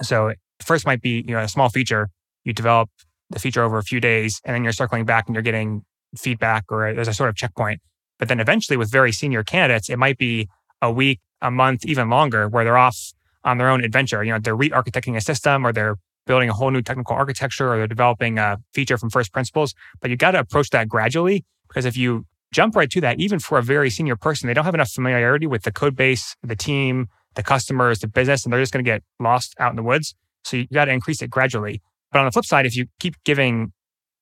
[0.03, 0.33] So
[0.63, 2.11] first might be, you know, a small feature.
[2.45, 2.91] You develop
[3.31, 5.83] the feature over a few days and then you're circling back and you're getting
[6.17, 7.81] feedback or there's a sort of checkpoint.
[8.19, 10.49] But then eventually with very senior candidates, it might be
[10.83, 13.13] a week, a month, even longer where they're off
[13.45, 14.25] on their own adventure.
[14.25, 15.97] You know, they're re-architecting a system or they're
[16.27, 19.75] building a whole new technical architecture or they're developing a feature from first principles.
[20.01, 23.39] But you got to approach that gradually because if you jump right to that, even
[23.39, 26.57] for a very senior person, they don't have enough familiarity with the code base, the
[26.57, 29.83] team, the customers, the business, and they're just going to get lost out in the
[29.83, 30.15] woods.
[30.49, 31.83] So you got to increase it gradually.
[32.11, 33.73] But on the flip side, if you keep giving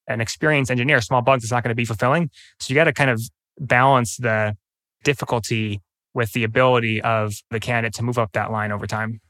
[0.09, 2.31] an experienced engineer small bugs, it's not going to be fulfilling.
[2.61, 3.21] So you got to kind of
[3.59, 4.57] balance the
[5.05, 5.81] difficulty
[6.15, 9.21] with the ability of the candidate to move up that line over time.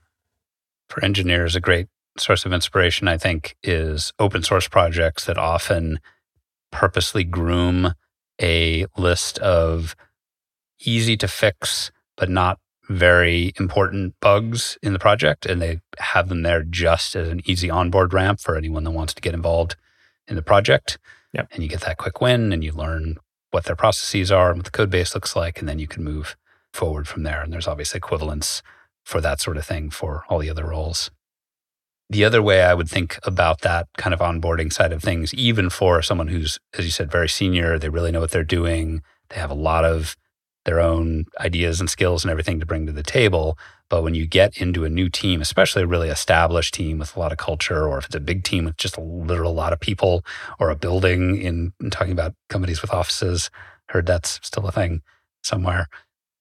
[0.88, 5.98] For engineers, a great source of inspiration, I think, is open source projects that often
[6.70, 7.94] purposely groom
[8.40, 9.96] a list of
[10.80, 15.46] easy to fix, but not very important bugs in the project.
[15.46, 19.14] And they have them there just as an easy onboard ramp for anyone that wants
[19.14, 19.76] to get involved
[20.28, 20.98] in the project.
[21.32, 21.48] Yep.
[21.52, 23.16] And you get that quick win and you learn
[23.50, 25.58] what their processes are and what the code base looks like.
[25.58, 26.36] And then you can move
[26.72, 27.42] forward from there.
[27.42, 28.62] And there's obviously equivalence
[29.04, 31.10] for that sort of thing for all the other roles.
[32.08, 35.70] The other way I would think about that kind of onboarding side of things, even
[35.70, 39.40] for someone who's, as you said, very senior, they really know what they're doing, they
[39.40, 40.16] have a lot of
[40.66, 43.56] their own ideas and skills and everything to bring to the table.
[43.88, 47.20] But when you get into a new team, especially a really established team with a
[47.20, 49.80] lot of culture, or if it's a big team with just a literal lot of
[49.80, 50.24] people,
[50.58, 53.48] or a building in, in talking about companies with offices,
[53.88, 55.02] heard that's still a thing
[55.42, 55.86] somewhere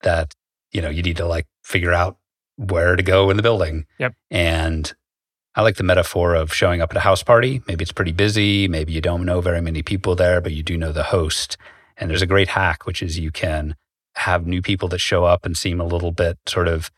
[0.02, 0.34] that,
[0.72, 2.18] you know, you need to like figure out
[2.56, 3.86] where to go in the building.
[3.98, 4.14] Yep.
[4.30, 4.92] And
[5.54, 7.62] I like the metaphor of showing up at a house party.
[7.68, 8.66] Maybe it's pretty busy.
[8.66, 11.56] Maybe you don't know very many people there, but you do know the host.
[11.96, 13.76] And there's a great hack, which is you can
[14.16, 16.90] have new people that show up and seem a little bit sort of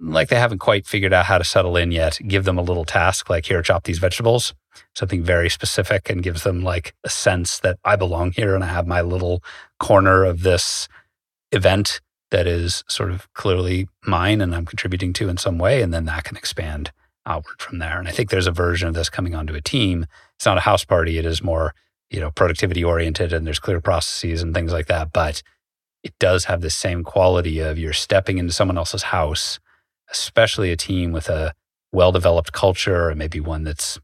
[0.00, 2.84] like they haven't quite figured out how to settle in yet, give them a little
[2.84, 4.52] task like here, chop these vegetables,
[4.94, 8.68] something very specific and gives them like a sense that I belong here and I
[8.68, 9.42] have my little
[9.78, 10.88] corner of this
[11.52, 12.00] event
[12.30, 15.82] that is sort of clearly mine and I'm contributing to in some way.
[15.82, 16.90] And then that can expand
[17.26, 17.98] outward from there.
[17.98, 20.06] And I think there's a version of this coming onto a team.
[20.36, 21.18] It's not a house party.
[21.18, 21.74] It is more,
[22.10, 25.12] you know, productivity oriented and there's clear processes and things like that.
[25.12, 25.42] But
[26.02, 29.60] it does have the same quality of you're stepping into someone else's house,
[30.10, 31.54] especially a team with a
[31.92, 33.98] well developed culture and maybe one that's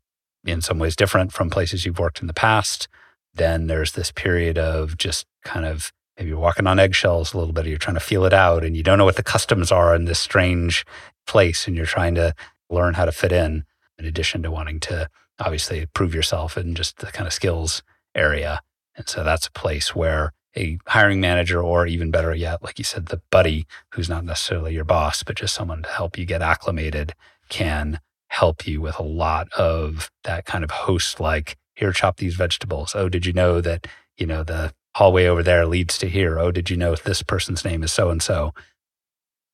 [0.44, 2.88] in some ways different from places you've worked in the past.
[3.34, 7.66] Then there's this period of just kind of maybe walking on eggshells a little bit,
[7.66, 9.94] or you're trying to feel it out and you don't know what the customs are
[9.94, 10.84] in this strange
[11.26, 12.34] place and you're trying to
[12.70, 13.64] learn how to fit in,
[13.99, 17.82] in addition to wanting to obviously prove yourself in just the kind of skills
[18.14, 18.61] area.
[18.96, 22.84] And so that's a place where a hiring manager, or even better yet, like you
[22.84, 26.42] said, the buddy who's not necessarily your boss, but just someone to help you get
[26.42, 27.14] acclimated
[27.49, 32.34] can help you with a lot of that kind of host like, here, chop these
[32.34, 32.94] vegetables.
[32.96, 33.86] Oh, did you know that,
[34.16, 36.38] you know, the hallway over there leads to here?
[36.38, 38.53] Oh, did you know this person's name is so and so?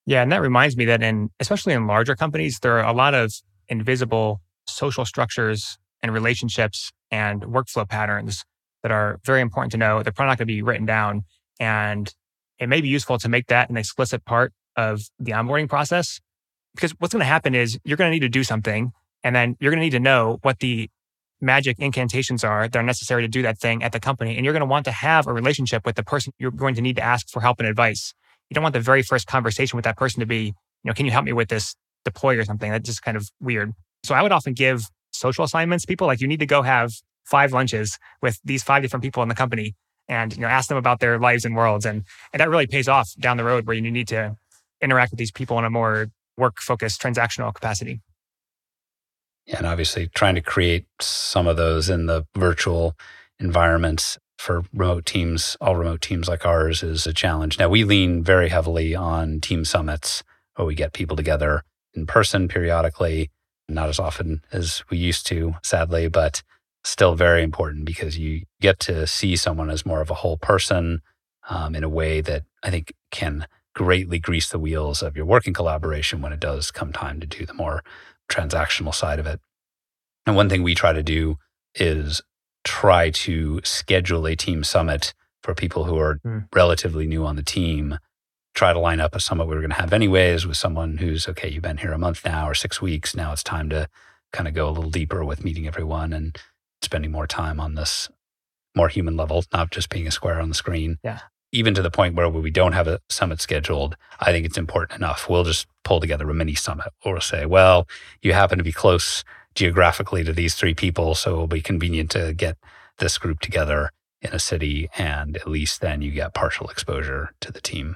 [0.07, 0.23] Yeah.
[0.23, 3.31] And that reminds me that in, especially in larger companies, there are a lot of
[3.67, 8.43] invisible social structures and relationships and workflow patterns
[8.85, 10.03] that are very important to know.
[10.03, 11.23] They're probably not going to be written down.
[11.59, 12.07] And
[12.59, 16.21] it may be useful to make that an explicit part of the onboarding process.
[16.75, 18.91] Because what's going to happen is you're going to need to do something,
[19.23, 20.87] and then you're going to need to know what the
[21.41, 24.35] magic incantations are that are necessary to do that thing at the company.
[24.35, 26.81] And you're going to want to have a relationship with the person you're going to
[26.81, 28.13] need to ask for help and advice.
[28.51, 31.07] You don't want the very first conversation with that person to be, you know, can
[31.07, 31.73] you help me with this
[32.03, 32.69] deploy or something?
[32.69, 33.71] That's just kind of weird.
[34.03, 36.91] So I would often give social assignments people like you need to go have
[37.25, 39.75] five lunches with these five different people in the company
[40.07, 41.85] and you know ask them about their lives and worlds.
[41.85, 42.03] And
[42.33, 44.35] and that really pays off down the road where you need to
[44.81, 46.07] interact with these people in a more
[46.37, 48.01] work focused transactional capacity.
[49.47, 52.95] And obviously trying to create some of those in the virtual
[53.39, 57.57] environments for remote teams all remote teams like ours is a challenge.
[57.57, 60.23] Now we lean very heavily on team summits
[60.55, 61.63] where we get people together
[61.93, 63.31] in person periodically
[63.67, 66.43] not as often as we used to sadly but
[66.85, 71.01] still very important because you get to see someone as more of a whole person
[71.49, 75.53] um, in a way that I think can greatly grease the wheels of your working
[75.53, 77.83] collaboration when it does come time to do the more
[78.29, 79.39] transactional side of it.
[80.25, 81.37] And one thing we try to do
[81.75, 82.21] is
[82.63, 85.13] try to schedule a team summit
[85.43, 86.47] for people who are mm.
[86.53, 87.99] relatively new on the team.
[88.55, 91.27] Try to line up a summit we were going to have anyways with someone who's
[91.27, 93.15] okay, you've been here a month now or six weeks.
[93.15, 93.89] Now it's time to
[94.31, 96.35] kind of go a little deeper with meeting everyone and
[96.85, 98.09] spending more time on this
[98.75, 100.97] more human level, not just being a square on the screen.
[101.03, 101.19] Yeah.
[101.51, 104.99] Even to the point where we don't have a summit scheduled, I think it's important
[104.99, 105.29] enough.
[105.29, 107.87] We'll just pull together a mini summit or we'll say, well,
[108.21, 109.23] you happen to be close
[109.53, 112.57] geographically to these three people, so it'll be convenient to get
[112.97, 114.89] this group together in a city.
[114.97, 117.95] And at least then you get partial exposure to the team.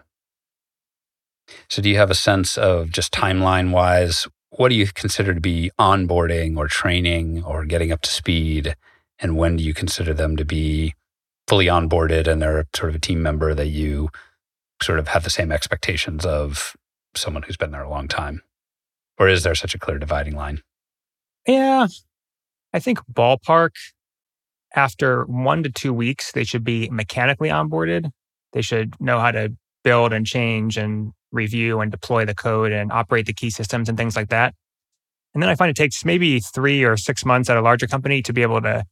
[1.68, 5.42] So, do you have a sense of just timeline wise what do you consider to
[5.42, 8.76] be onboarding or training or getting up to speed?
[9.20, 10.94] And when do you consider them to be
[11.48, 14.10] fully onboarded and they're sort of a team member that you
[14.82, 16.76] sort of have the same expectations of
[17.16, 18.42] someone who's been there a long time?
[19.18, 20.62] Or is there such a clear dividing line?
[21.46, 21.88] Yeah.
[22.74, 23.72] I think ballpark
[24.76, 28.12] after one to two weeks, they should be mechanically onboarded.
[28.54, 32.92] They should know how to build and change and review and deploy the code and
[32.92, 34.54] operate the key systems and things like that.
[35.34, 38.22] And then I find it takes maybe three or six months at a larger company
[38.24, 38.84] to be able to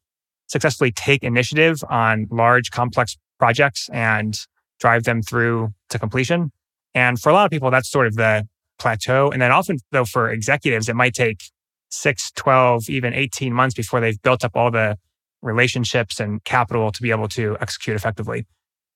[0.48, 4.38] successfully take initiative on large, complex projects and
[4.80, 6.52] drive them through to completion.
[6.94, 8.48] And for a lot of people, that's sort of the
[8.80, 9.30] plateau.
[9.32, 11.42] And then often, though, for executives, it might take
[11.90, 14.98] six, 12, even 18 months before they've built up all the
[15.42, 18.46] relationships and capital to be able to execute effectively.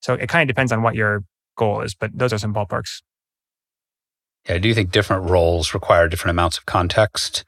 [0.01, 1.23] So it kind of depends on what your
[1.55, 3.01] goal is, but those are some ballparks.
[4.47, 7.43] Yeah, I do think different roles require different amounts of context.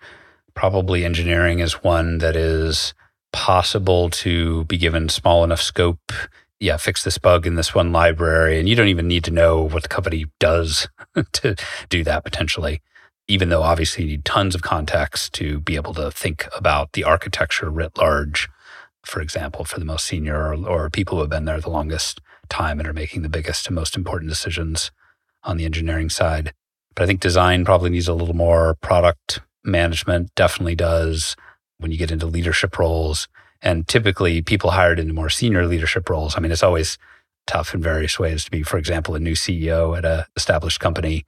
[0.54, 2.94] Probably engineering is one that is
[3.32, 6.12] possible to be given small enough scope.
[6.60, 8.60] Yeah, fix this bug in this one library.
[8.60, 10.88] And you don't even need to know what the company does
[11.34, 11.56] to
[11.90, 12.82] do that potentially,
[13.28, 17.04] even though obviously you need tons of context to be able to think about the
[17.04, 18.48] architecture writ large,
[19.04, 22.22] for example, for the most senior or, or people who have been there the longest
[22.50, 24.92] time and are making the biggest and most important decisions
[25.44, 26.54] on the engineering side.
[26.96, 31.36] But I think design probably needs a little more product management, definitely does
[31.80, 33.28] when you get into leadership roles.
[33.62, 36.36] And typically, people hired into more senior leadership roles.
[36.36, 36.98] I mean, it's always
[37.48, 41.26] tough in various ways to be, for example, a new CEO at an established company.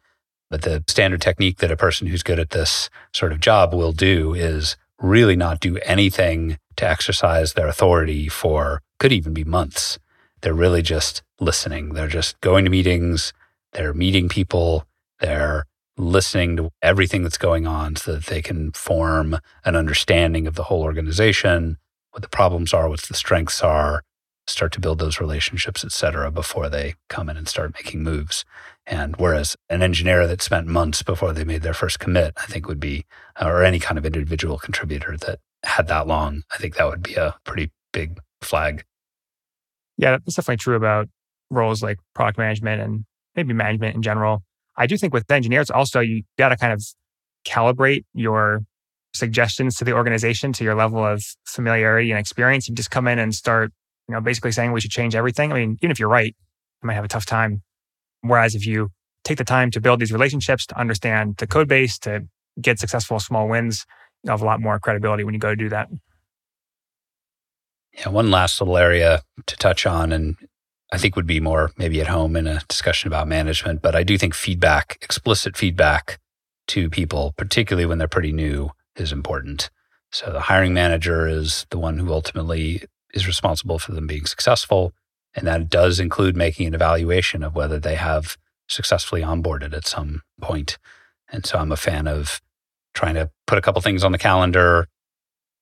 [0.49, 3.93] But the standard technique that a person who's good at this sort of job will
[3.93, 9.97] do is really not do anything to exercise their authority for could even be months.
[10.45, 11.95] They're really just listening.
[11.95, 13.33] They're just going to meetings.
[13.73, 14.85] They're meeting people.
[15.19, 15.65] They're
[15.97, 20.65] listening to everything that's going on so that they can form an understanding of the
[20.65, 21.77] whole organization,
[22.11, 24.03] what the problems are, what the strengths are,
[24.45, 28.45] start to build those relationships, et cetera, before they come in and start making moves.
[28.85, 32.67] And whereas an engineer that spent months before they made their first commit, I think
[32.67, 33.07] would be,
[33.41, 37.01] uh, or any kind of individual contributor that had that long, I think that would
[37.01, 38.85] be a pretty big flag.
[39.97, 41.07] Yeah, that's definitely true about
[41.49, 44.43] roles like product management and maybe management in general.
[44.77, 46.83] I do think with engineers also, you got to kind of
[47.45, 48.61] calibrate your
[49.13, 52.67] suggestions to the organization to your level of familiarity and experience.
[52.67, 53.71] You just come in and start,
[54.09, 55.51] you know, basically saying we should change everything.
[55.51, 56.35] I mean, even if you're right,
[56.83, 57.61] you might have a tough time.
[58.21, 58.89] Whereas if you
[59.23, 62.21] take the time to build these relationships, to understand the code base, to
[62.59, 63.85] get successful small wins,
[64.23, 65.87] you have a lot more credibility when you go to do that.
[67.97, 70.35] Yeah, one last little area to touch on, and
[70.91, 73.81] I think would be more maybe at home in a discussion about management.
[73.81, 76.19] But I do think feedback, explicit feedback
[76.67, 79.69] to people, particularly when they're pretty new, is important.
[80.11, 82.83] So the hiring manager is the one who ultimately
[83.13, 84.93] is responsible for them being successful.
[85.33, 88.37] And that does include making an evaluation of whether they have
[88.67, 90.77] successfully onboarded at some point.
[91.29, 92.41] And so I'm a fan of
[92.93, 94.87] trying to put a couple things on the calendar,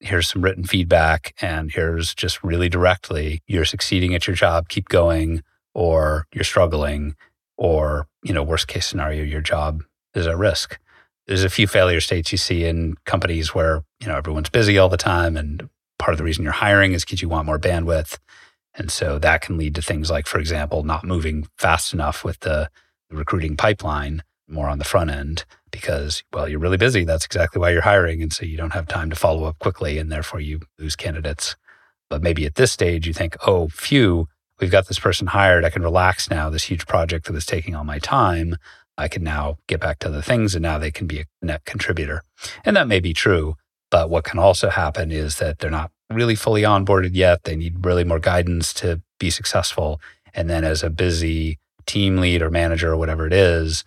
[0.03, 4.89] here's some written feedback and here's just really directly you're succeeding at your job keep
[4.89, 5.41] going
[5.73, 7.15] or you're struggling
[7.57, 9.81] or you know worst case scenario your job
[10.13, 10.79] is at risk.
[11.27, 14.89] There's a few failure states you see in companies where you know everyone's busy all
[14.89, 18.17] the time and part of the reason you're hiring is because you want more bandwidth.
[18.75, 22.39] And so that can lead to things like for example not moving fast enough with
[22.41, 22.69] the
[23.09, 27.03] recruiting pipeline more on the front end because, well, you're really busy.
[27.03, 28.21] That's exactly why you're hiring.
[28.21, 29.97] And so you don't have time to follow up quickly.
[29.97, 31.57] And therefore you lose candidates.
[32.09, 34.29] But maybe at this stage, you think, oh, phew,
[34.61, 35.65] we've got this person hired.
[35.65, 36.49] I can relax now.
[36.51, 38.55] This huge project that was taking all my time,
[38.99, 40.53] I can now get back to other things.
[40.53, 42.21] And now they can be a net contributor.
[42.63, 43.57] And that may be true.
[43.89, 47.45] But what can also happen is that they're not really fully onboarded yet.
[47.45, 49.99] They need really more guidance to be successful.
[50.35, 51.57] And then as a busy
[51.87, 53.83] team lead or manager or whatever it is,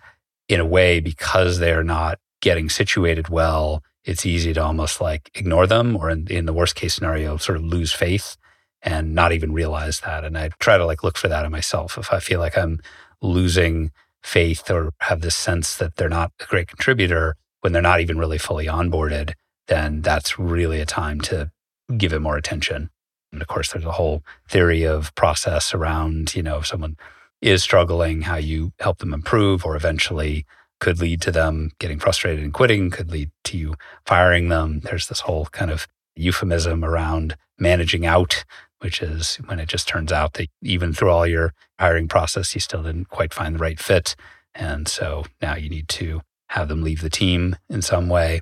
[0.47, 5.67] in a way, because they're not getting situated well, it's easy to almost like ignore
[5.67, 8.37] them or in, in the worst case scenario, sort of lose faith
[8.81, 10.23] and not even realize that.
[10.23, 11.97] And I try to like look for that in myself.
[11.97, 12.79] If I feel like I'm
[13.21, 13.91] losing
[14.23, 18.17] faith or have this sense that they're not a great contributor when they're not even
[18.17, 19.33] really fully onboarded,
[19.67, 21.51] then that's really a time to
[21.97, 22.89] give it more attention.
[23.31, 26.97] And of course, there's a whole theory of process around, you know, if someone
[27.41, 30.45] is struggling, how you help them improve, or eventually
[30.79, 33.75] could lead to them getting frustrated and quitting, could lead to you
[34.05, 34.79] firing them.
[34.81, 38.43] There's this whole kind of euphemism around managing out,
[38.79, 42.61] which is when it just turns out that even through all your hiring process, you
[42.61, 44.15] still didn't quite find the right fit.
[44.53, 48.41] And so now you need to have them leave the team in some way.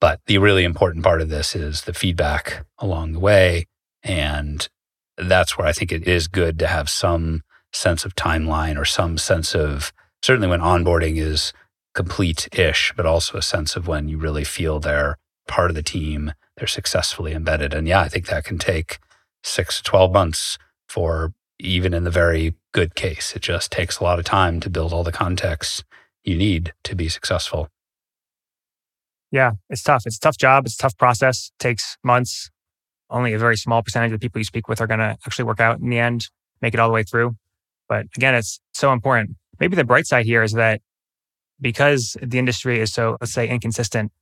[0.00, 3.66] But the really important part of this is the feedback along the way.
[4.02, 4.68] And
[5.16, 7.42] that's where I think it is good to have some
[7.74, 11.52] sense of timeline or some sense of certainly when onboarding is
[11.94, 15.16] complete ish, but also a sense of when you really feel they're
[15.46, 17.74] part of the team, they're successfully embedded.
[17.74, 18.98] And yeah, I think that can take
[19.42, 20.58] six to 12 months
[20.88, 23.34] for even in the very good case.
[23.36, 25.84] It just takes a lot of time to build all the context
[26.24, 27.68] you need to be successful.
[29.30, 30.04] Yeah, it's tough.
[30.06, 30.64] It's a tough job.
[30.66, 31.50] It's a tough process.
[31.58, 32.50] It takes months.
[33.10, 35.44] Only a very small percentage of the people you speak with are going to actually
[35.44, 36.28] work out in the end,
[36.62, 37.36] make it all the way through.
[37.88, 39.36] But again, it's so important.
[39.60, 40.80] Maybe the bright side here is that
[41.60, 44.12] because the industry is so, let's say, inconsistent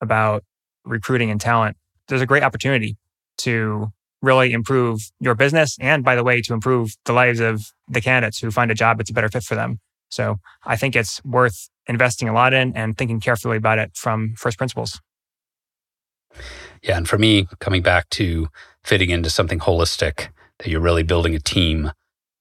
[0.00, 0.44] about
[0.84, 1.76] recruiting and talent,
[2.08, 2.96] there's a great opportunity
[3.38, 3.88] to
[4.20, 5.76] really improve your business.
[5.80, 8.98] And by the way, to improve the lives of the candidates who find a job
[8.98, 9.78] that's a better fit for them.
[10.10, 14.34] So I think it's worth investing a lot in and thinking carefully about it from
[14.36, 15.00] first principles.
[16.82, 16.96] Yeah.
[16.96, 18.48] And for me, coming back to
[18.84, 21.92] fitting into something holistic, that you're really building a team,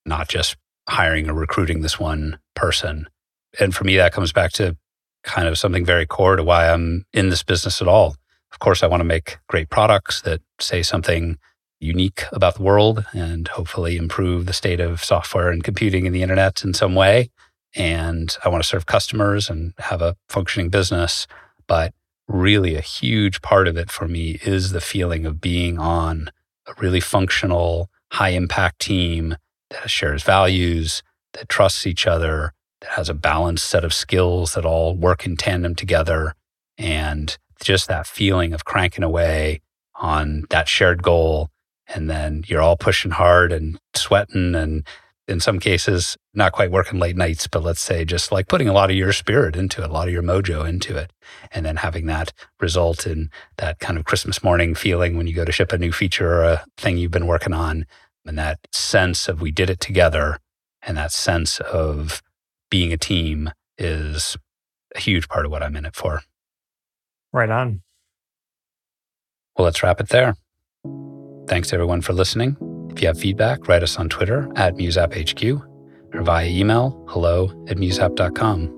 [0.05, 0.55] not just
[0.91, 3.07] hiring or recruiting this one person.
[3.59, 4.75] And for me, that comes back to
[5.23, 8.15] kind of something very core to why I'm in this business at all.
[8.51, 11.37] Of course, I want to make great products that say something
[11.79, 16.23] unique about the world and hopefully improve the state of software and computing and the
[16.23, 17.29] internet in some way.
[17.73, 21.25] And I want to serve customers and have a functioning business.
[21.67, 21.93] But
[22.27, 26.31] really, a huge part of it for me is the feeling of being on
[26.67, 29.37] a really functional, high impact team
[29.71, 31.03] that shares values,
[31.33, 35.37] that trusts each other, that has a balanced set of skills that all work in
[35.37, 36.35] tandem together.
[36.77, 39.61] And just that feeling of cranking away
[39.95, 41.49] on that shared goal.
[41.87, 44.85] And then you're all pushing hard and sweating and
[45.27, 48.73] in some cases, not quite working late nights, but let's say just like putting a
[48.73, 51.13] lot of your spirit into it, a lot of your mojo into it,
[51.51, 55.45] and then having that result in that kind of Christmas morning feeling when you go
[55.45, 57.85] to ship a new feature or a thing you've been working on,
[58.25, 60.39] and that sense of we did it together,
[60.81, 62.21] and that sense of
[62.69, 64.37] being a team is
[64.95, 66.21] a huge part of what I'm in it for.
[67.33, 67.81] Right on.
[69.57, 70.35] Well, let's wrap it there.
[71.47, 72.57] Thanks everyone for listening.
[72.91, 75.67] If you have feedback, write us on Twitter at MuseAppHQ
[76.13, 78.77] or via email hello at museapp.com.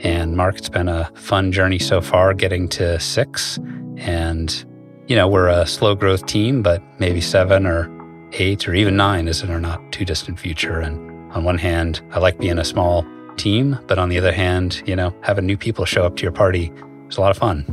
[0.00, 3.58] And Mark, it's been a fun journey so far getting to six.
[3.96, 4.64] And,
[5.08, 7.88] you know, we're a slow growth team, but maybe seven or
[8.32, 10.80] eight or even nine is in our not too distant future.
[10.80, 13.06] And on one hand, I like being a small
[13.36, 16.32] team, but on the other hand, you know, having new people show up to your
[16.32, 16.72] party
[17.08, 17.64] is a lot of fun.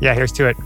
[0.00, 0.56] Yeah, here's to it.